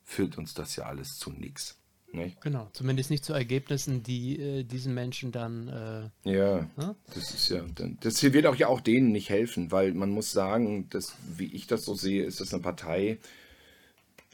[0.04, 1.78] führt uns das ja alles zu nichts.
[2.14, 2.34] Ne?
[2.42, 6.12] Genau, zumindest nicht zu Ergebnissen, die äh, diesen Menschen dann.
[6.26, 6.96] Äh, Ja, Ja?
[7.14, 7.64] das ist ja,
[8.02, 11.68] das wird auch ja auch denen nicht helfen, weil man muss sagen, dass, wie ich
[11.68, 13.18] das so sehe, ist das eine Partei,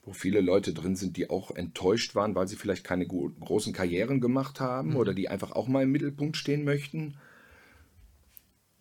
[0.08, 4.22] wo viele Leute drin sind, die auch enttäuscht waren, weil sie vielleicht keine großen Karrieren
[4.22, 4.96] gemacht haben mhm.
[4.96, 7.18] oder die einfach auch mal im Mittelpunkt stehen möchten.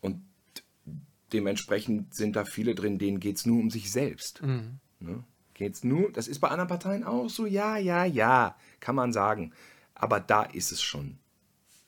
[0.00, 0.22] Und
[1.32, 4.40] dementsprechend sind da viele drin, denen geht es nur um sich selbst.
[4.40, 4.78] Mhm.
[5.00, 5.24] Ne?
[5.54, 9.52] Geht's nur, das ist bei anderen Parteien auch so, ja, ja, ja, kann man sagen.
[9.94, 11.18] Aber da ist es schon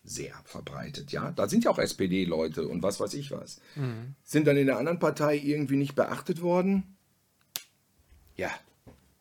[0.03, 1.30] sehr verbreitet, ja.
[1.30, 3.61] Da sind ja auch SPD-Leute und was weiß ich was.
[3.76, 4.16] Mhm.
[4.24, 6.97] Sind dann in der anderen Partei irgendwie nicht beachtet worden?
[8.34, 8.51] Ja,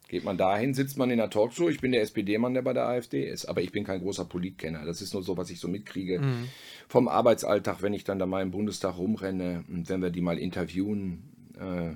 [0.07, 1.67] Geht man dahin, sitzt man in der Talkshow.
[1.67, 3.45] Ich bin der SPD-Mann, der bei der AfD ist.
[3.45, 4.85] Aber ich bin kein großer Politkenner.
[4.85, 6.47] Das ist nur so, was ich so mitkriege mhm.
[6.87, 10.37] vom Arbeitsalltag, wenn ich dann da mal im Bundestag rumrenne und wenn wir die mal
[10.37, 11.51] interviewen.
[11.59, 11.89] Äh,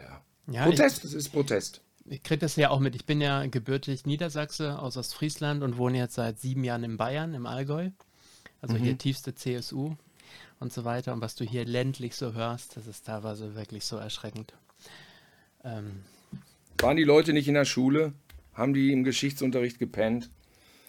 [0.00, 0.22] ja.
[0.46, 0.64] ja.
[0.64, 1.82] Protest, ich, das ist Protest.
[2.06, 2.94] Ich kriege das ja auch mit.
[2.94, 7.34] Ich bin ja gebürtig Niedersachse aus Ostfriesland und wohne jetzt seit sieben Jahren in Bayern,
[7.34, 7.90] im Allgäu.
[8.62, 8.82] Also mhm.
[8.82, 9.94] hier tiefste CSU
[10.58, 11.12] und so weiter.
[11.12, 14.54] Und was du hier ländlich so hörst, das ist teilweise wirklich so erschreckend.
[15.62, 16.02] Ähm,
[16.78, 18.12] waren die Leute nicht in der Schule?
[18.52, 20.30] Haben die im Geschichtsunterricht gepennt?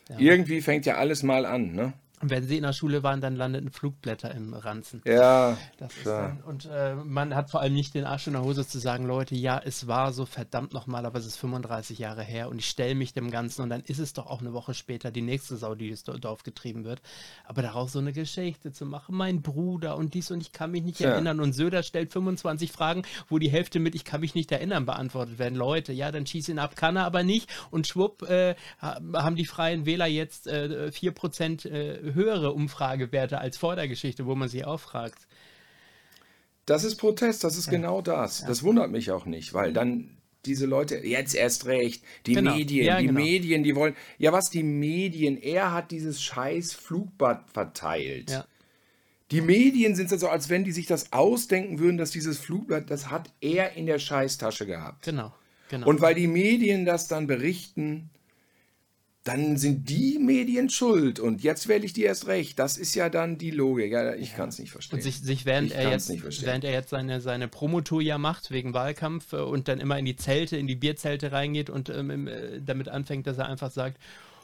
[0.10, 0.20] Ja.
[0.20, 1.94] Irgendwie fängt ja alles mal an, ne?
[2.22, 5.02] Und wenn sie in der Schule waren, dann landeten Flugblätter im Ranzen.
[5.06, 5.58] Ja.
[6.06, 9.06] Dann, und äh, man hat vor allem nicht den Arsch in der Hose zu sagen,
[9.06, 12.70] Leute, ja, es war so verdammt nochmal, aber es ist 35 Jahre her und ich
[12.70, 15.58] stelle mich dem Ganzen und dann ist es doch auch eine Woche später die nächste
[15.58, 17.02] Sau, die ins Dorf getrieben wird.
[17.44, 20.84] Aber daraus so eine Geschichte zu machen, mein Bruder und dies und ich kann mich
[20.84, 21.12] nicht ja.
[21.12, 24.86] erinnern und Söder stellt 25 Fragen, wo die Hälfte mit ich kann mich nicht erinnern
[24.86, 25.56] beantwortet werden.
[25.56, 29.46] Leute, ja, dann schieß ihn ab, kann er aber nicht und schwupp äh, haben die
[29.46, 34.66] Freien Wähler jetzt äh, 4% äh, höhere Umfragewerte als vor der Geschichte, wo man sich
[34.66, 35.28] auch fragt.
[36.66, 37.74] Das ist Protest, das ist ja.
[37.74, 38.42] genau das.
[38.42, 38.48] Ja.
[38.48, 42.56] Das wundert mich auch nicht, weil dann diese Leute, jetzt erst recht, die genau.
[42.56, 43.20] Medien, ja, die genau.
[43.20, 48.32] Medien, die wollen, ja was, die Medien, er hat dieses scheiß Flugbad verteilt.
[48.32, 48.46] Ja.
[49.32, 53.10] Die Medien sind so, als wenn die sich das ausdenken würden, dass dieses Flugblatt, das
[53.10, 55.06] hat er in der Scheißtasche gehabt.
[55.06, 55.34] Genau,
[55.70, 55.88] genau.
[55.88, 58.12] Und weil die Medien das dann berichten,
[59.26, 62.60] dann sind die Medien schuld und jetzt wähle ich die erst recht.
[62.60, 63.92] Das ist ja dann die Logik.
[63.92, 64.38] Ja, ich ja.
[64.38, 64.98] kann es nicht verstehen.
[64.98, 66.10] Und sich, sich während, er jetzt,
[66.44, 70.06] während er jetzt seine, seine Promotour ja macht wegen Wahlkampf äh, und dann immer in
[70.06, 73.98] die Zelte, in die Bierzelte reingeht und ähm, äh, damit anfängt, dass er einfach sagt,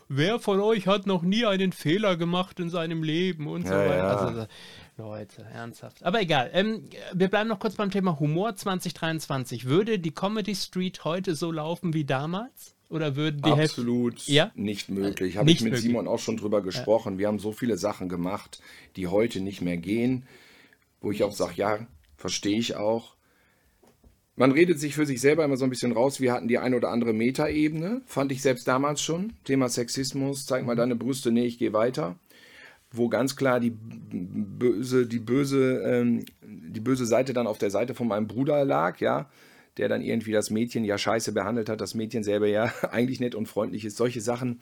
[0.10, 3.86] wer von euch hat noch nie einen Fehler gemacht in seinem Leben und so ja,
[3.86, 3.98] weiter.
[3.98, 4.18] Ja.
[4.18, 4.48] Also,
[4.98, 6.04] Leute, ernsthaft.
[6.04, 6.50] Aber egal.
[6.54, 9.66] Ähm, wir bleiben noch kurz beim Thema Humor 2023.
[9.66, 12.74] Würde die Comedy Street heute so laufen wie damals?
[12.92, 14.52] Oder würden die Absolut ja?
[14.54, 15.38] nicht möglich.
[15.38, 15.82] Habe ich mit möglich.
[15.82, 17.14] Simon auch schon drüber gesprochen.
[17.14, 17.20] Ja.
[17.20, 18.62] Wir haben so viele Sachen gemacht,
[18.98, 20.26] die heute nicht mehr gehen,
[21.00, 21.88] wo ich auch sage, ja,
[22.18, 23.16] verstehe ich auch.
[24.36, 26.20] Man redet sich für sich selber immer so ein bisschen raus.
[26.20, 29.34] Wir hatten die eine oder andere Metaebene, fand ich selbst damals schon.
[29.46, 30.80] Thema Sexismus, zeig mal mhm.
[30.80, 32.20] deine Brüste, nee, ich gehe weiter.
[32.92, 37.94] Wo ganz klar die böse, die böse, ähm, die böse Seite dann auf der Seite
[37.94, 39.30] von meinem Bruder lag, ja
[39.78, 43.36] der dann irgendwie das Mädchen ja scheiße behandelt hat, das Mädchen selber ja eigentlich nett
[43.36, 43.98] und freundlich ist.
[43.98, 44.62] Solche Sachen,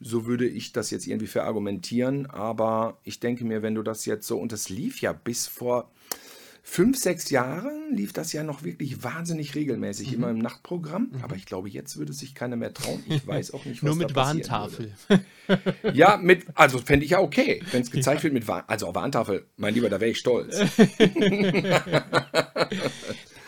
[0.00, 2.26] so würde ich das jetzt irgendwie verargumentieren.
[2.26, 5.90] Aber ich denke mir, wenn du das jetzt so, und das lief ja bis vor
[6.62, 10.14] fünf, sechs Jahren, lief das ja noch wirklich wahnsinnig regelmäßig, mhm.
[10.14, 11.10] immer im Nachtprogramm.
[11.12, 11.22] Mhm.
[11.22, 13.02] Aber ich glaube, jetzt würde sich keiner mehr trauen.
[13.08, 14.92] Ich weiß auch nicht, was Nur mit Warntafel.
[15.92, 18.24] ja, mit, also fände ich ja okay, wenn es gezeigt ja.
[18.24, 18.70] wird mit Warntafel.
[18.70, 20.60] Also Warntafel, mein Lieber, da wäre ich stolz.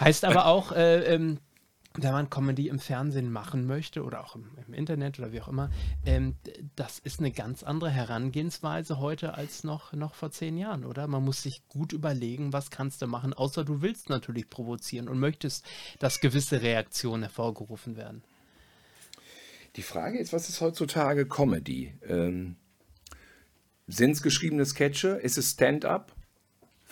[0.05, 1.39] Heißt aber auch, äh, ähm,
[1.95, 5.49] wenn man Comedy im Fernsehen machen möchte oder auch im, im Internet oder wie auch
[5.49, 5.71] immer,
[6.07, 6.37] ähm,
[6.75, 11.07] das ist eine ganz andere Herangehensweise heute als noch, noch vor zehn Jahren, oder?
[11.07, 15.19] Man muss sich gut überlegen, was kannst du machen, außer du willst natürlich provozieren und
[15.19, 15.67] möchtest,
[15.99, 18.23] dass gewisse Reaktionen hervorgerufen werden.
[19.77, 21.95] Die Frage ist, was ist heutzutage Comedy?
[22.07, 22.57] Ähm,
[23.87, 25.09] Sind es geschriebene Sketche?
[25.09, 26.15] Ist es Stand-up?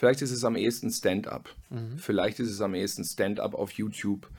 [0.01, 1.55] Vielleicht ist es am ehesten Stand-up.
[1.68, 1.98] Mhm.
[1.98, 4.30] Vielleicht ist es am ehesten Stand-up auf YouTube.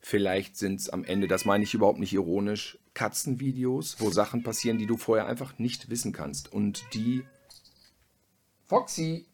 [0.00, 4.78] Vielleicht sind es am Ende, das meine ich überhaupt nicht ironisch, Katzenvideos, wo Sachen passieren,
[4.78, 6.52] die du vorher einfach nicht wissen kannst.
[6.52, 7.22] Und die
[8.64, 9.26] Foxy,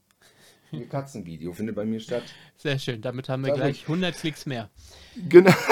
[0.72, 2.24] ihr Katzenvideo findet bei mir statt.
[2.58, 3.78] Sehr schön, damit haben wir Dadurch.
[3.78, 4.68] gleich 100 Klicks mehr.
[5.30, 5.54] Genau.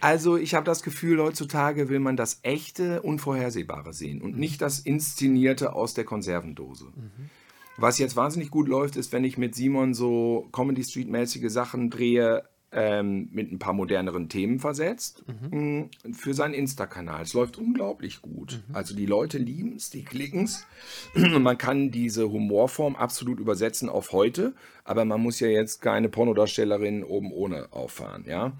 [0.00, 4.38] Also ich habe das Gefühl, heutzutage will man das echte, unvorhersehbare sehen und mhm.
[4.38, 6.84] nicht das Inszenierte aus der Konservendose.
[6.84, 7.30] Mhm.
[7.78, 12.42] Was jetzt wahnsinnig gut läuft, ist, wenn ich mit Simon so Comedy Street-mäßige Sachen drehe,
[12.70, 15.88] ähm, mit ein paar moderneren Themen versetzt, mhm.
[16.02, 17.22] Mm, für seinen Insta-Kanal.
[17.22, 18.60] Es läuft unglaublich gut.
[18.68, 18.74] Mhm.
[18.74, 20.66] Also die Leute lieben es, die klicken es.
[21.14, 24.54] man kann diese Humorform absolut übersetzen auf heute,
[24.84, 28.24] aber man muss ja jetzt keine Pornodarstellerin oben ohne auffahren.
[28.26, 28.52] Ja?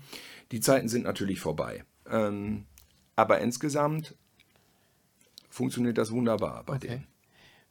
[0.52, 1.84] Die Zeiten sind natürlich vorbei.
[2.10, 2.64] Ähm,
[3.16, 4.14] aber insgesamt
[5.50, 6.86] funktioniert das wunderbar bei okay.
[6.86, 7.06] denen.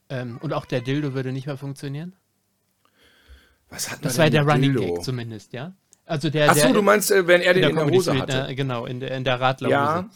[0.09, 2.13] Ähm, und auch der Dildo würde nicht mehr funktionieren?
[3.69, 4.95] Was hat Das war der Running Dildo?
[4.95, 5.73] Gag zumindest, ja?
[6.05, 8.47] Also der, Achso, der, du meinst, äh, wenn er den der in der Hose hatte.
[8.47, 8.55] ne?
[8.55, 9.73] Genau, in der, in der Radlerhose.
[9.75, 10.09] Ja,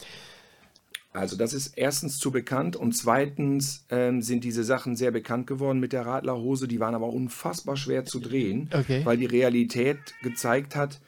[1.13, 5.81] also das ist erstens zu bekannt und zweitens ähm, sind diese Sachen sehr bekannt geworden
[5.81, 6.69] mit der Radlerhose.
[6.69, 9.01] Die waren aber unfassbar schwer zu drehen, Okay.
[9.05, 11.01] weil die Realität gezeigt hat,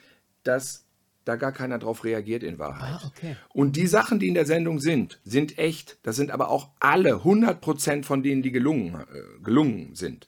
[0.43, 0.82] dass
[1.25, 2.99] da gar keiner drauf reagiert in Wahrheit.
[3.01, 3.35] Ah, okay.
[3.53, 5.97] Und die Sachen, die in der Sendung sind, sind echt.
[6.03, 10.27] Das sind aber auch alle 100% von denen, die gelungen, äh, gelungen sind.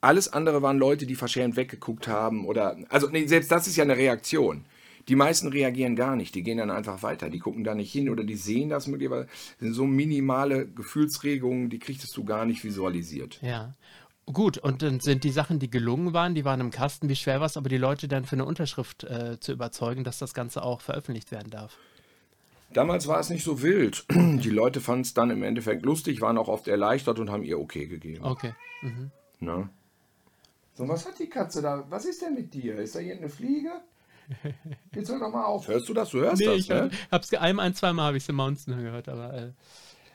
[0.00, 3.84] Alles andere waren Leute, die verschämt weggeguckt haben oder, also nee, selbst das ist ja
[3.84, 4.64] eine Reaktion.
[5.08, 8.08] Die meisten reagieren gar nicht, die gehen dann einfach weiter, die gucken da nicht hin
[8.08, 9.26] oder die sehen das möglicherweise.
[9.26, 13.40] Das sind so minimale Gefühlsregungen, die kriegst du gar nicht visualisiert.
[13.42, 13.74] Ja.
[14.32, 17.08] Gut, und dann sind die Sachen, die gelungen waren, die waren im Kasten.
[17.08, 20.18] Wie schwer war es aber, die Leute dann für eine Unterschrift äh, zu überzeugen, dass
[20.18, 21.76] das Ganze auch veröffentlicht werden darf?
[22.72, 24.04] Damals war es nicht so wild.
[24.10, 27.58] Die Leute fanden es dann im Endeffekt lustig, waren auch oft erleichtert und haben ihr
[27.58, 28.24] okay gegeben.
[28.24, 28.54] Okay.
[29.40, 29.68] Ne?
[30.74, 31.84] So, was hat die Katze da?
[31.90, 32.78] Was ist denn mit dir?
[32.78, 33.72] Ist da hier eine Fliege?
[34.94, 35.66] Jetzt hör doch mal auf.
[35.66, 36.10] Hörst du das?
[36.10, 36.90] Du hörst Nee, das, ich ne?
[37.10, 39.50] hab's ein, ein zweimal habe ich sie Mountain gehört, aber äh,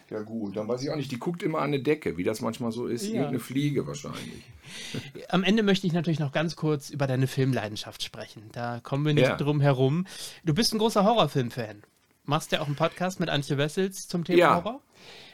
[0.09, 1.11] Ja gut, dann weiß ich auch nicht.
[1.11, 3.03] Die guckt immer an eine Decke, wie das manchmal so ist.
[3.03, 3.09] Ja.
[3.13, 4.43] Irgendeine Fliege wahrscheinlich.
[5.29, 8.43] am Ende möchte ich natürlich noch ganz kurz über deine Filmleidenschaft sprechen.
[8.51, 9.35] Da kommen wir nicht Ja.
[9.35, 10.05] drum herum.
[10.43, 11.81] Du bist ein großer Horrorfilm-Fan.
[12.25, 14.55] Machst ja auch einen Podcast mit Antje Wessels zum Thema Ja.
[14.55, 14.81] Horror.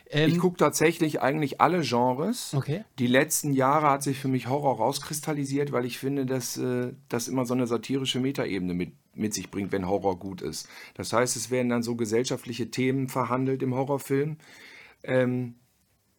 [0.10, 2.54] Ähm, Ich gucke tatsächlich eigentlich alle Genres.
[2.54, 2.84] Okay.
[3.00, 7.30] Die letzten Jahre hat sich für mich Horror rauskristallisiert, weil ich finde, dass äh, das
[7.30, 10.68] immer so eine satirische Metaebene mit, mit sich bringt, wenn Horror gut ist.
[10.96, 14.38] Das heißt, es werden dann so gesellschaftliche Themen verhandelt im Horrorfilm,
[15.04, 15.56] ähm,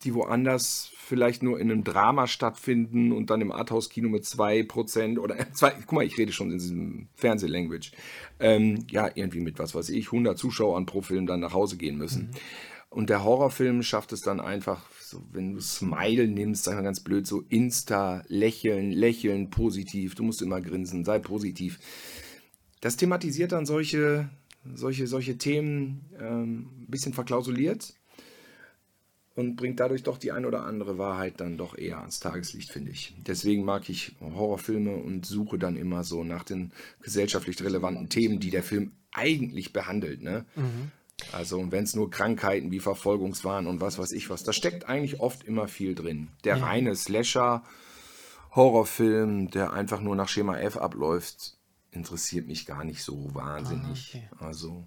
[0.05, 5.38] die woanders vielleicht nur in einem Drama stattfinden und dann im Arthouse-Kino mit 2% oder
[5.38, 7.93] äh, zwei, guck mal, ich rede schon in diesem Fernsehlanguage,
[8.40, 11.99] ähm, ja, irgendwie mit, was weiß ich, 100 Zuschauern pro Film dann nach Hause gehen
[11.99, 12.30] müssen.
[12.93, 17.01] Und der Horrorfilm schafft es dann einfach, so, wenn du Smile nimmst, sagen wir ganz
[17.01, 21.78] blöd, so Insta, lächeln, lächeln, positiv, du musst immer grinsen, sei positiv.
[22.82, 24.28] Das thematisiert dann solche,
[24.74, 27.94] solche, solche Themen ähm, ein bisschen verklausuliert
[29.36, 32.90] und bringt dadurch doch die ein oder andere Wahrheit dann doch eher ans Tageslicht, finde
[32.90, 33.14] ich.
[33.24, 38.50] Deswegen mag ich Horrorfilme und suche dann immer so nach den gesellschaftlich relevanten Themen, die
[38.50, 40.20] der Film eigentlich behandelt.
[40.20, 40.44] Ne?
[41.30, 44.88] Also, und wenn es nur Krankheiten wie Verfolgungswahn und was weiß ich was, da steckt
[44.88, 46.28] eigentlich oft immer viel drin.
[46.42, 46.64] Der Ja.
[46.64, 47.62] reine Slasher,
[48.56, 51.56] Horrorfilm, der einfach nur nach Schema F abläuft,
[51.93, 54.14] interessiert mich gar nicht so wahnsinnig.
[54.14, 54.45] Ah, okay.
[54.45, 54.86] Also,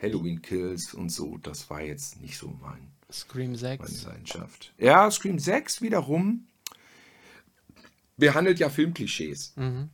[0.00, 4.04] Halloween Kills und so, das war jetzt nicht so mein, Scream meine 6.
[4.04, 4.72] Leidenschaft.
[4.78, 6.46] Ja, Scream 6 wiederum
[8.16, 9.54] behandelt ja Filmklischees.
[9.56, 9.90] Mhm.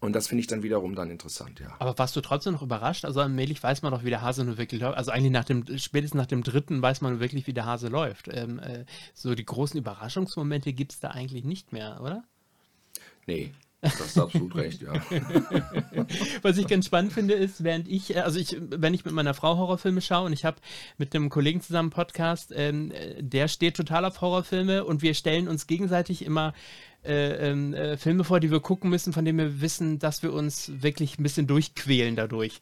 [0.00, 1.74] Und das finde ich dann wiederum dann interessant, ja.
[1.78, 3.06] Aber warst du trotzdem noch überrascht?
[3.06, 4.98] Also allmählich weiß man doch, wie der Hase nur wirklich läuft.
[4.98, 8.28] Also eigentlich nach dem, spätestens nach dem dritten weiß man wirklich, wie der Hase läuft.
[8.30, 12.22] Ähm, äh, so die großen Überraschungsmomente gibt es da eigentlich nicht mehr, oder?
[13.26, 13.54] Nee,
[13.84, 14.92] das hast absolut recht, ja.
[16.42, 19.34] Was ich ganz spannend finde, ist, während ich, äh, also ich, wenn ich mit meiner
[19.34, 20.56] Frau Horrorfilme schaue und ich habe
[20.96, 25.14] mit einem Kollegen zusammen einen Podcast, ähm, äh, der steht total auf Horrorfilme und wir
[25.14, 26.54] stellen uns gegenseitig immer
[27.04, 30.32] äh, ähm, äh, Filme vor, die wir gucken müssen, von denen wir wissen, dass wir
[30.32, 32.60] uns wirklich ein bisschen durchquälen dadurch.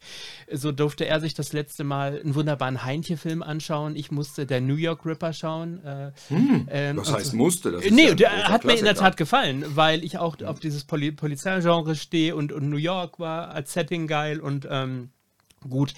[0.51, 3.95] So durfte er sich das letzte Mal einen wunderbaren Heinche-Film anschauen.
[3.95, 5.83] Ich musste der New York Ripper schauen.
[5.83, 6.11] Äh,
[6.69, 7.37] ähm, Was heißt so.
[7.37, 7.71] musste?
[7.71, 8.93] Das ist Nee, ja der hat mir in der.
[8.95, 13.49] Tat gefallen, weil ich auch auf dieses Poli Polizeigenre stehe und, und New York war
[13.49, 15.09] als Setting geil und ähm,
[15.69, 15.93] gut,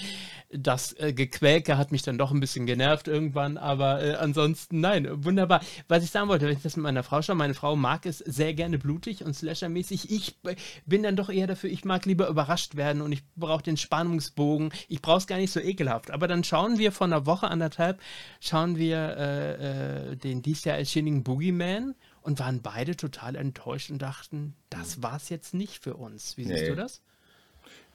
[0.49, 5.07] das äh, Gequäke hat mich dann doch ein bisschen genervt irgendwann, aber äh, ansonsten nein,
[5.23, 5.61] wunderbar.
[5.87, 8.19] Was ich sagen wollte, wenn ich das mit meiner Frau schaue, meine Frau mag es
[8.19, 10.11] sehr gerne blutig und slashermäßig.
[10.11, 10.37] Ich
[10.85, 14.71] bin dann doch eher dafür, ich mag lieber überrascht werden und ich brauche den Spannungsbogen.
[14.87, 16.11] Ich brauche es gar nicht so ekelhaft.
[16.11, 17.99] Aber dann schauen wir vor einer Woche, anderthalb,
[18.39, 24.01] schauen wir äh, äh, den dies Jahr erschienenen Boogeyman und waren beide total enttäuscht und
[24.01, 26.37] dachten, das war's jetzt nicht für uns.
[26.37, 26.69] Wie siehst Nee.
[26.69, 27.01] du das?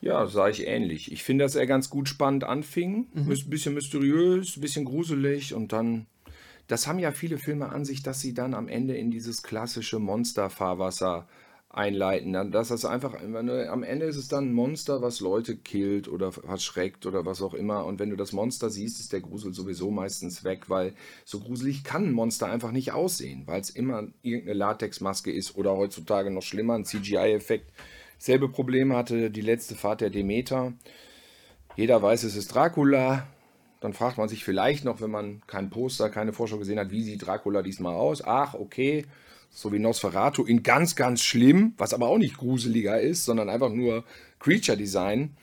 [0.01, 1.13] Ja, sah ich ähnlich.
[1.13, 3.09] Ich finde, dass er ganz gut spannend anfing.
[3.13, 3.31] Mhm.
[3.31, 6.07] Ein bisschen mysteriös, ein bisschen gruselig und dann.
[6.69, 9.99] Das haben ja viele Filme an sich, dass sie dann am Ende in dieses klassische
[9.99, 11.27] Monsterfahrwasser
[11.69, 12.33] einleiten.
[12.53, 17.07] Dass das einfach, am Ende ist es dann ein Monster, was Leute killt oder verschreckt
[17.07, 17.85] oder was auch immer.
[17.85, 20.95] Und wenn du das Monster siehst, ist der Grusel sowieso meistens weg, weil
[21.25, 25.77] so gruselig kann ein Monster einfach nicht aussehen, weil es immer irgendeine Latexmaske ist oder
[25.77, 27.73] heutzutage noch schlimmer, ein CGI-Effekt.
[28.21, 30.75] Selbe Problem hatte die letzte Fahrt der Demeter.
[31.75, 33.27] Jeder weiß, es ist Dracula.
[33.81, 37.03] Dann fragt man sich vielleicht noch, wenn man kein Poster, keine Vorschau gesehen hat, wie
[37.03, 38.23] sieht Dracula diesmal aus?
[38.23, 39.07] Ach, okay,
[39.49, 43.73] so wie Nosferatu in ganz, ganz schlimm, was aber auch nicht gruseliger ist, sondern einfach
[43.73, 44.05] nur
[44.39, 45.35] Creature Design.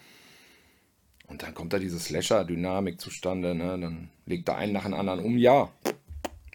[1.26, 3.80] Und dann kommt da diese Slasher-Dynamik zustande, ne?
[3.80, 5.40] dann legt er einen nach dem anderen um.
[5.40, 5.72] Ja,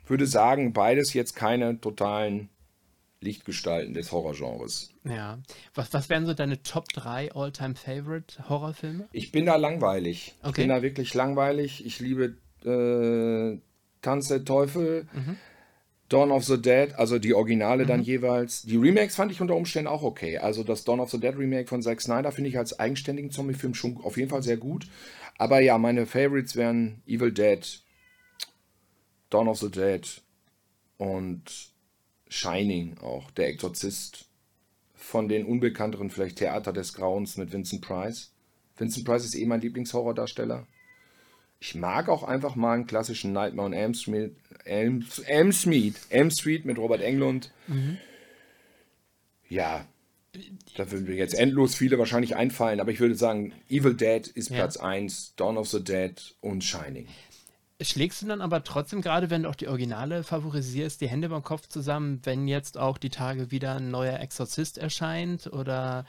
[0.06, 2.48] würde sagen, beides jetzt keine totalen
[3.22, 4.90] Lichtgestalten des Horrorgenres.
[5.04, 5.38] Ja.
[5.74, 9.08] Was, was wären so deine Top 3 All-Time Favorite Horrorfilme?
[9.12, 10.34] Ich bin da langweilig.
[10.42, 10.62] Ich Okay.
[10.62, 11.86] bin da wirklich langweilig.
[11.86, 13.58] Ich liebe äh,
[14.02, 15.36] Tanz der Teufel, Mhm.
[16.08, 18.62] Dawn of the Dead, also die Originale dann jeweils.
[18.62, 20.36] Die Remakes fand ich unter Umständen auch okay.
[20.36, 23.72] Also das Dawn of the Dead Remake von Zack Snyder finde ich als eigenständigen Zombie-Film
[23.74, 24.86] schon auf jeden Fall sehr gut.
[25.38, 27.82] Aber ja, meine Favorites wären Evil Dead,
[29.30, 30.02] Dawn of the Dead
[30.98, 31.71] und
[32.32, 34.26] Shining auch, Der Exorzist.
[34.94, 38.32] Von den unbekannteren vielleicht Theater des Grauens mit Vincent Price.
[38.76, 40.66] Vincent Price ist eh mein Lieblingshorrordarsteller.
[41.60, 46.30] Ich mag auch einfach mal einen klassischen Nightmare on Elm Street, Elm, Elm Street, Elm
[46.30, 47.52] Street mit Robert Englund.
[49.48, 49.86] Ja,
[50.76, 54.50] da würden mir jetzt endlos viele wahrscheinlich einfallen, aber ich würde sagen, Evil Dead ist
[54.50, 54.56] Ja.
[54.56, 57.06] Platz 1, Dawn of the Dead und Shining.
[57.84, 61.42] Schlägst du dann aber trotzdem, gerade wenn du auch die Originale favorisierst, die Hände beim
[61.42, 66.04] Kopf zusammen, wenn jetzt auch die Tage wieder ein neuer Exorzist erscheint oder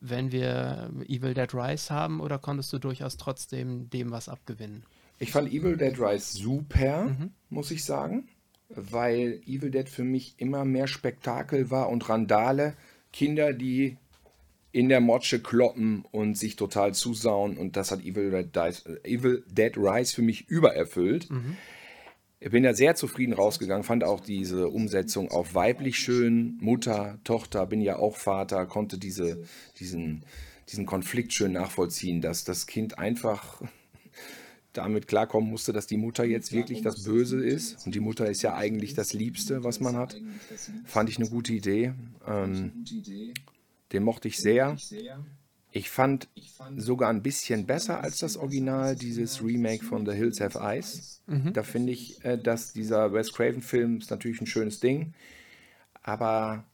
[0.00, 4.84] wenn wir Evil Dead Rise haben oder konntest du durchaus trotzdem dem was abgewinnen?
[5.18, 7.30] Ich fand Evil Dead Rise super, Mhm.
[7.48, 8.28] muss ich sagen,
[8.68, 12.74] weil Evil Dead für mich immer mehr Spektakel war und Randale.
[13.12, 13.96] Kinder, die
[14.74, 20.12] in der Motsche kloppen und sich total zusauen und das hat Evil Dead, äh, Rise
[20.12, 21.28] für mich übererfüllt.
[22.40, 27.66] Ich bin da sehr zufrieden rausgegangen, fand auch diese Umsetzung auf weiblich schön, Mutter, Tochter,
[27.66, 29.44] bin ja auch Vater, konnte diese,
[29.78, 30.24] diesen,
[30.68, 33.62] diesen Konflikt schön nachvollziehen, dass das Kind einfach
[34.72, 37.86] damit klarkommen musste, dass die Mutter jetzt wirklich das Böse ist.
[37.86, 40.20] Und die Mutter ist ja eigentlich das Liebste, was man hat.
[40.84, 41.92] Fand ich eine gute Idee.
[42.26, 42.72] Ähm,
[43.94, 44.76] den mochte ich sehr.
[45.72, 46.28] Ich fand
[46.76, 51.22] sogar ein bisschen besser als das Original, dieses Remake von The Hills Have Eyes.
[51.52, 55.14] Da finde ich, äh, dass dieser Wes Craven-Film ist natürlich ein schönes Ding,
[56.02, 56.64] aber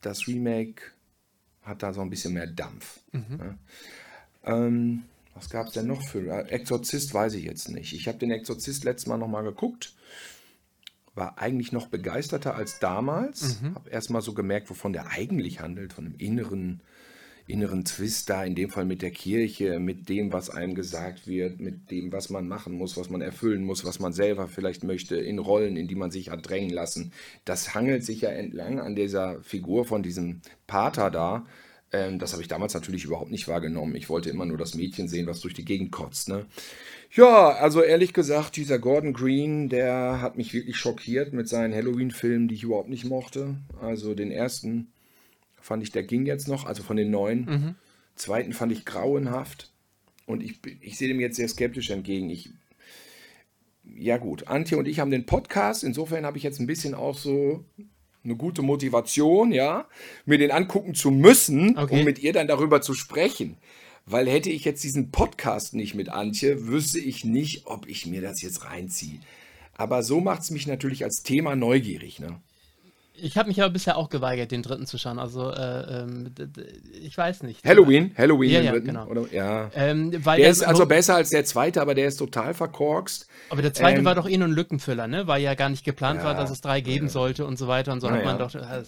[0.00, 0.82] das Remake
[1.62, 3.00] hat da so ein bisschen mehr Dampf.
[3.12, 3.58] Ja.
[4.44, 5.02] Ähm,
[5.34, 6.26] was gab es denn noch für?
[6.26, 7.92] äh, Exorzist weiß ich jetzt nicht.
[7.92, 9.94] Ich habe den Exorzist letztes Mal nochmal geguckt.
[11.14, 13.58] War eigentlich noch begeisterter als damals.
[13.74, 15.92] Habe erstmal so gemerkt, wovon der eigentlich handelt.
[15.92, 16.82] Von einem inneren,
[17.46, 21.60] inneren Twist da, in dem Fall mit der Kirche, mit dem, was einem gesagt wird,
[21.60, 25.16] mit dem, was man machen muss, was man erfüllen muss, was man selber vielleicht möchte,
[25.16, 27.12] in Rollen, in die man sich hat drängen lassen.
[27.44, 31.44] Das hangelt sich ja entlang an dieser Figur von diesem Pater da.
[31.92, 33.96] Ähm, das habe ich damals natürlich überhaupt nicht wahrgenommen.
[33.96, 36.28] Ich wollte immer nur das Mädchen sehen, was durch die Gegend kotzt.
[36.28, 36.46] Ne?
[37.12, 42.46] Ja, also ehrlich gesagt, dieser Gordon Green, der hat mich wirklich schockiert mit seinen Halloween-Filmen,
[42.46, 43.56] die ich überhaupt nicht mochte.
[43.80, 44.92] Also den ersten
[45.60, 47.76] fand ich, der ging jetzt noch, also von den neuen.
[48.14, 49.72] Zweiten fand ich grauenhaft.
[50.26, 52.30] Und ich, ich sehe dem jetzt sehr skeptisch entgegen.
[52.30, 52.50] Ich,
[53.84, 55.82] ja gut, Antje und ich haben den Podcast.
[55.82, 57.64] Insofern habe ich jetzt ein bisschen auch so
[58.22, 59.88] eine gute Motivation, ja,
[60.26, 61.98] mir den angucken zu müssen, Okay.
[61.98, 63.56] um mit ihr dann darüber zu sprechen.
[64.10, 68.20] Weil hätte ich jetzt diesen Podcast nicht mit Antje, wüsste ich nicht, ob ich mir
[68.20, 69.20] das jetzt reinziehe.
[69.74, 72.18] Aber so macht es mich natürlich als Thema neugierig.
[72.18, 72.40] Ne?
[73.14, 75.18] Ich habe mich aber bisher auch geweigert, den dritten zu schauen.
[75.18, 76.32] Also, äh, ähm,
[77.02, 77.64] ich weiß nicht.
[77.64, 79.06] Halloween, Halloween Ja, ja, dritten, genau.
[79.06, 79.26] oder?
[79.32, 79.70] Ja.
[79.74, 83.26] Ähm, weil Der der- ist also besser als der zweite, aber der ist total verkorkst.
[83.50, 85.26] Aber der zweite Ähm, war doch eh nur ein Lückenfüller, ne?
[85.26, 87.92] Weil ja gar nicht geplant Ja, war, dass es drei geben sollte und so weiter
[87.92, 88.46] und so Na hat man ja.
[88.46, 88.54] doch.
[88.54, 88.82] äh,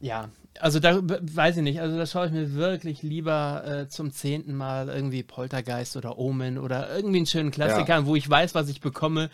[0.00, 0.30] ja,
[0.60, 1.80] also da weiß ich nicht.
[1.80, 6.58] Also da schaue ich mir wirklich lieber äh, zum zehnten Mal irgendwie Poltergeist oder Omen
[6.58, 9.30] oder irgendwie einen schönen Klassiker, an, wo ich weiß, was ich bekomme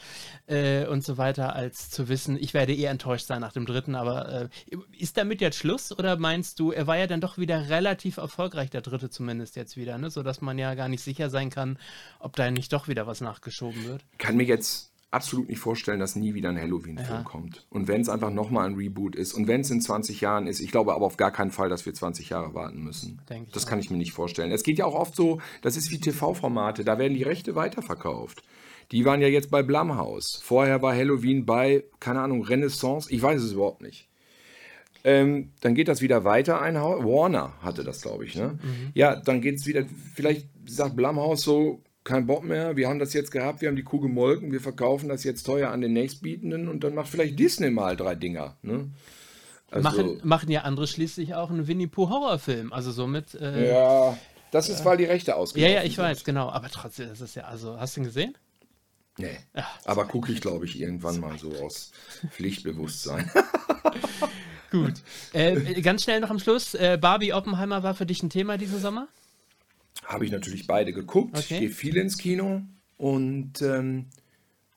[0.47, 3.95] äh, und so weiter, als zu wissen, ich werde eh enttäuscht sein nach dem dritten.
[3.95, 4.49] Aber äh,
[4.97, 8.71] ist damit jetzt Schluss oder meinst du, er war ja dann doch wieder relativ erfolgreich,
[8.71, 10.11] der dritte zumindest jetzt wieder, ne?
[10.11, 11.79] Sodass man ja gar nicht sicher sein kann,
[12.19, 14.05] ob da nicht doch wieder was nachgeschoben wird.
[14.19, 17.23] kann mir jetzt absolut nicht vorstellen, dass nie wieder ein Halloween-Film Ja.
[17.23, 17.67] kommt.
[17.71, 20.61] Und wenn es einfach nochmal ein Reboot ist und wenn es in 20 Jahren ist,
[20.61, 23.21] ich glaube aber auf gar keinen Fall, dass wir 20 Jahre warten müssen.
[23.53, 23.69] Das auch.
[23.69, 24.51] kann ich mir nicht vorstellen.
[24.53, 28.43] Es geht ja auch oft so, das ist wie TV-Formate, da werden die Rechte weiterverkauft.
[28.91, 30.41] Die waren ja jetzt bei Blumhouse.
[30.43, 33.11] Vorher war Halloween bei, keine Ahnung, Renaissance.
[33.13, 34.09] Ich weiß es überhaupt nicht.
[35.05, 36.61] Ähm, dann geht das wieder weiter.
[36.61, 37.03] Ein Haus.
[37.05, 38.37] Warner hatte das, glaube ich.
[38.37, 38.59] Ne?
[38.95, 39.85] Ja, dann geht es wieder.
[40.15, 42.77] Vielleicht sagt Blumhouse so: kein Bock mehr.
[42.77, 43.61] Wir haben das jetzt gehabt.
[43.61, 44.53] Wir haben die Kuh gemolken.
[44.53, 46.69] Wir verkaufen das jetzt teuer an den nächstbietenden.
[46.69, 48.57] Und dann macht vielleicht Disney mal drei Dinger.
[48.63, 48.91] Ne?
[49.71, 52.73] Also, machen, machen ja andere schließlich auch einen Winnie Pooh Horrorfilm.
[52.73, 53.35] Also somit.
[53.35, 54.19] Äh, ja, ja,
[54.51, 56.05] das ist, weil die Rechte ja, ausgelaufen ich sind.
[56.05, 56.51] weiß, genau.
[56.51, 58.37] Aber trotzdem, das ist ja, also, hast du ihn gesehen?
[59.19, 59.39] Nee.
[59.55, 61.93] Ja, Aber gucke ich, glaube ich, irgendwann mal so aus
[62.31, 63.31] Pflichtbewusstsein.
[64.71, 64.95] Gut.
[65.35, 66.75] Äh, ganz schnell noch am Schluss.
[66.75, 69.09] Äh, Barbie Oppenheimer war für dich ein Thema diesen Sommer?
[70.13, 71.37] Habe ich natürlich beide geguckt.
[71.37, 71.55] Okay.
[71.55, 72.63] Ich gehe viel ins Kino
[72.97, 74.07] und ähm,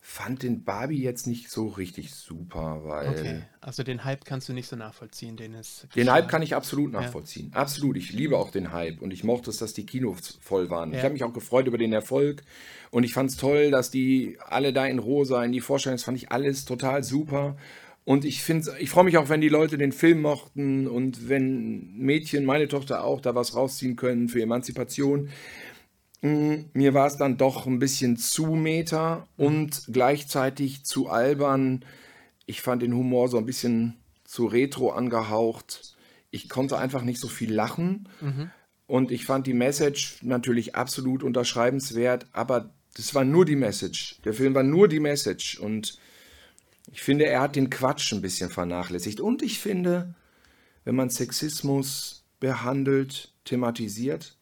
[0.07, 3.09] fand den Barbie jetzt nicht so richtig super, weil.
[3.09, 5.87] Okay, also den Hype kannst du nicht so nachvollziehen, den es.
[5.95, 7.49] Den Hype kann ich absolut nachvollziehen.
[7.53, 7.61] Ja.
[7.61, 7.97] Absolut.
[7.97, 10.91] Ich liebe auch den Hype und ich mochte es, dass die Kinos voll waren.
[10.91, 10.99] Ja.
[10.99, 12.43] Ich habe mich auch gefreut über den Erfolg
[12.91, 16.03] und ich fand es toll, dass die alle da in rosa in die Vorstellung, das
[16.03, 17.57] fand ich alles total super.
[18.05, 21.97] Und ich finde, ich freue mich auch, wenn die Leute den Film mochten und wenn
[21.97, 25.29] Mädchen, meine Tochter auch, da was rausziehen können für Emanzipation.
[26.21, 31.83] Mm, mir war es dann doch ein bisschen zu meta und gleichzeitig zu albern.
[32.45, 35.95] Ich fand den Humor so ein bisschen zu retro angehaucht.
[36.29, 38.07] Ich konnte einfach nicht so viel lachen.
[38.21, 38.51] Mhm.
[38.85, 44.21] Und ich fand die Message natürlich absolut unterschreibenswert, aber das war nur die Message.
[44.25, 45.59] Der Film war nur die Message.
[45.59, 45.97] Und
[46.91, 49.19] ich finde, er hat den Quatsch ein bisschen vernachlässigt.
[49.19, 50.13] Und ich finde,
[50.83, 54.37] wenn man Sexismus behandelt, thematisiert,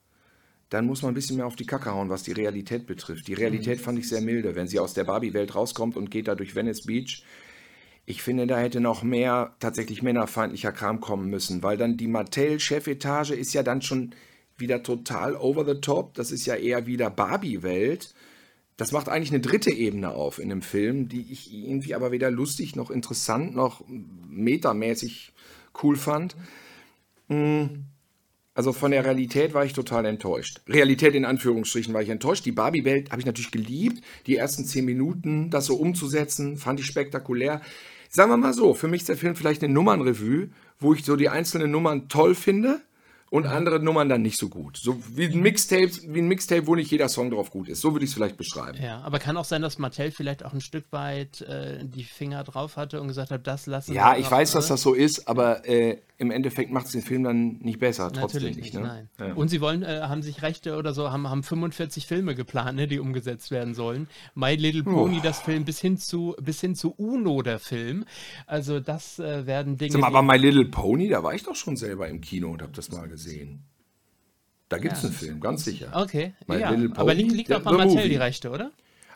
[0.69, 3.27] dann muss man ein bisschen mehr auf die Kacke hauen, was die Realität betrifft.
[3.27, 6.35] Die Realität fand ich sehr milde, wenn sie aus der Barbie-Welt rauskommt und geht da
[6.35, 7.23] durch Venice Beach.
[8.05, 13.31] Ich finde, da hätte noch mehr tatsächlich männerfeindlicher Kram kommen müssen, weil dann die Mattel-Chefetage
[13.31, 14.15] ist ja dann schon
[14.57, 16.15] wieder total over the top.
[16.15, 18.13] Das ist ja eher wieder Barbie-Welt.
[18.77, 22.31] Das macht eigentlich eine dritte Ebene auf in dem Film, die ich irgendwie aber weder
[22.31, 25.31] lustig noch interessant noch metamäßig
[25.81, 26.35] cool fand.
[27.27, 27.85] Hm.
[28.55, 30.61] Also von der Realität war ich total enttäuscht.
[30.67, 32.45] Realität in Anführungsstrichen war ich enttäuscht.
[32.45, 34.03] Die Barbie-Welt habe ich natürlich geliebt.
[34.27, 37.61] Die ersten zehn Minuten, das so umzusetzen, fand ich spektakulär.
[38.09, 40.49] Sagen wir mal so, für mich ist der Film vielleicht eine Nummernrevue,
[40.79, 42.81] wo ich so die einzelnen Nummern toll finde
[43.33, 44.77] und andere Nummern dann nicht so gut.
[44.77, 47.81] So wie ein Mixtape, wie ein Mixtape, wo nicht jeder Song drauf gut ist.
[47.81, 48.77] So würde ich es vielleicht beschreiben.
[48.79, 52.43] Ja, aber kann auch sein, dass Mattel vielleicht auch ein Stück weit äh, die Finger
[52.43, 55.67] drauf hatte und gesagt hat, das lassen Ja, ich weiß, dass das so ist, aber
[55.67, 58.73] äh, im Endeffekt macht es den Film dann nicht besser, trotzdem Natürlich nicht.
[58.75, 59.07] nicht ne?
[59.19, 59.33] ja.
[59.33, 62.87] Und sie wollen, äh, haben sich Rechte oder so, haben, haben 45 Filme geplant, ne,
[62.87, 64.07] die umgesetzt werden sollen.
[64.35, 65.23] My Little Pony, oh.
[65.23, 68.05] das Film, bis hin zu bis hin zu Uno, der Film.
[68.45, 69.97] Also das äh, werden Dinge.
[69.97, 72.73] Mal, aber My Little Pony, da war ich doch schon selber im Kino und habe
[72.73, 73.22] das mal gesehen.
[74.69, 75.09] Da gibt es ja.
[75.09, 75.91] einen Film, ganz sicher.
[75.93, 76.69] Okay, My ja.
[76.95, 78.71] Aber liegt, liegt auch bei Mattel die Rechte, oder?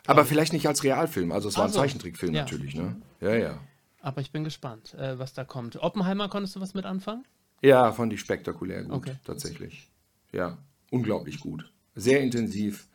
[0.06, 1.80] Aber vielleicht nicht als Realfilm, also es war ein so.
[1.80, 2.42] Zeichentrickfilm ja.
[2.42, 2.96] natürlich, ne?
[3.20, 3.60] Ja, ja.
[4.00, 5.76] Aber ich bin gespannt, äh, was da kommt.
[5.82, 7.24] Oppenheimer, konntest du was mit anfangen?
[7.60, 9.16] Ja, fand ich spektakulär gut, okay.
[9.24, 9.88] tatsächlich.
[10.32, 10.58] Ja,
[10.90, 11.70] unglaublich gut.
[11.94, 12.87] Sehr intensiv.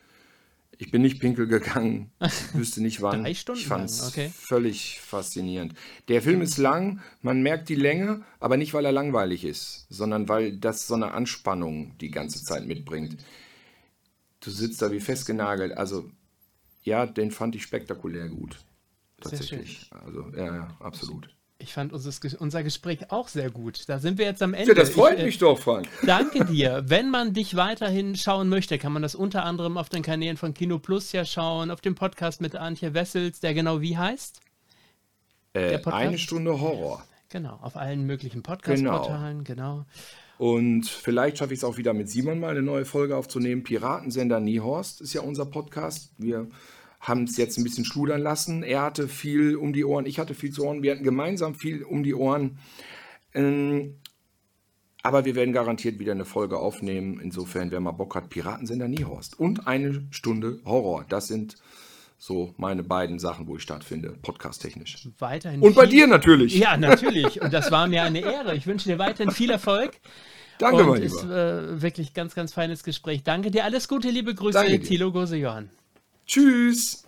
[0.83, 2.11] Ich bin nicht pinkel gegangen,
[2.53, 3.23] wüsste nicht wann.
[3.23, 4.29] Drei Stunden ich fand es okay.
[4.35, 5.75] völlig faszinierend.
[6.09, 10.27] Der Film ist lang, man merkt die Länge, aber nicht, weil er langweilig ist, sondern
[10.27, 13.15] weil das so eine Anspannung die ganze Zeit mitbringt.
[14.41, 15.71] Du sitzt da wie festgenagelt.
[15.77, 16.11] Also,
[16.81, 18.59] ja, den fand ich spektakulär gut.
[19.21, 19.89] Tatsächlich.
[20.05, 21.33] Also, ja, ja, absolut.
[21.59, 23.87] Ich fand unser, Gespräch auch sehr gut.
[23.87, 24.69] Da sind wir jetzt am Ende.
[24.69, 25.87] Ja, das freut ich, äh, mich doch, Frank.
[26.05, 26.83] Danke dir.
[26.87, 30.53] Wenn man dich weiterhin schauen möchte, kann man das unter anderem auf den Kanälen von
[30.53, 34.41] Kino Plus ja schauen, auf dem Podcast mit Antje Wessels, der genau wie heißt?
[35.53, 37.05] Äh, eine Stunde Horror.
[37.29, 39.85] Genau, auf allen möglichen Podcast-Portalen, genau.
[39.85, 39.85] genau.
[40.37, 43.63] Und vielleicht schaffe ich es auch wieder mit Simon mal eine neue Folge aufzunehmen.
[43.63, 46.11] Piratensender Niehorst ist ja unser Podcast.
[46.17, 46.47] Wir
[47.03, 48.63] haben es jetzt ein bisschen schludern lassen.
[48.63, 50.83] Er hatte viel um die Ohren, ich hatte viel zu Ohren.
[50.83, 52.57] Wir hatten gemeinsam viel um die Ohren.
[53.33, 53.95] Ähm,
[55.03, 57.19] aber wir werden garantiert wieder eine Folge aufnehmen.
[57.21, 61.05] Insofern, wer mal Bock hat, Piratensender Niehorst und eine Stunde Horror.
[61.09, 61.57] Das sind
[62.17, 65.09] so meine beiden Sachen, wo ich stattfinde, podcast-technisch.
[65.19, 65.59] Weiterhin.
[65.59, 66.57] Und bei dir natürlich.
[66.57, 67.41] Ja, natürlich.
[67.41, 68.55] Und das war mir eine Ehre.
[68.55, 69.99] Ich wünsche dir weiterhin viel Erfolg.
[70.57, 71.15] Danke, und mein Lieber.
[71.15, 73.23] ist äh, wirklich ganz, ganz feines Gespräch.
[73.23, 73.65] Danke dir.
[73.65, 75.69] Alles Gute, liebe Grüße, Thilo Gose-Johann.
[76.25, 77.02] Tschüss.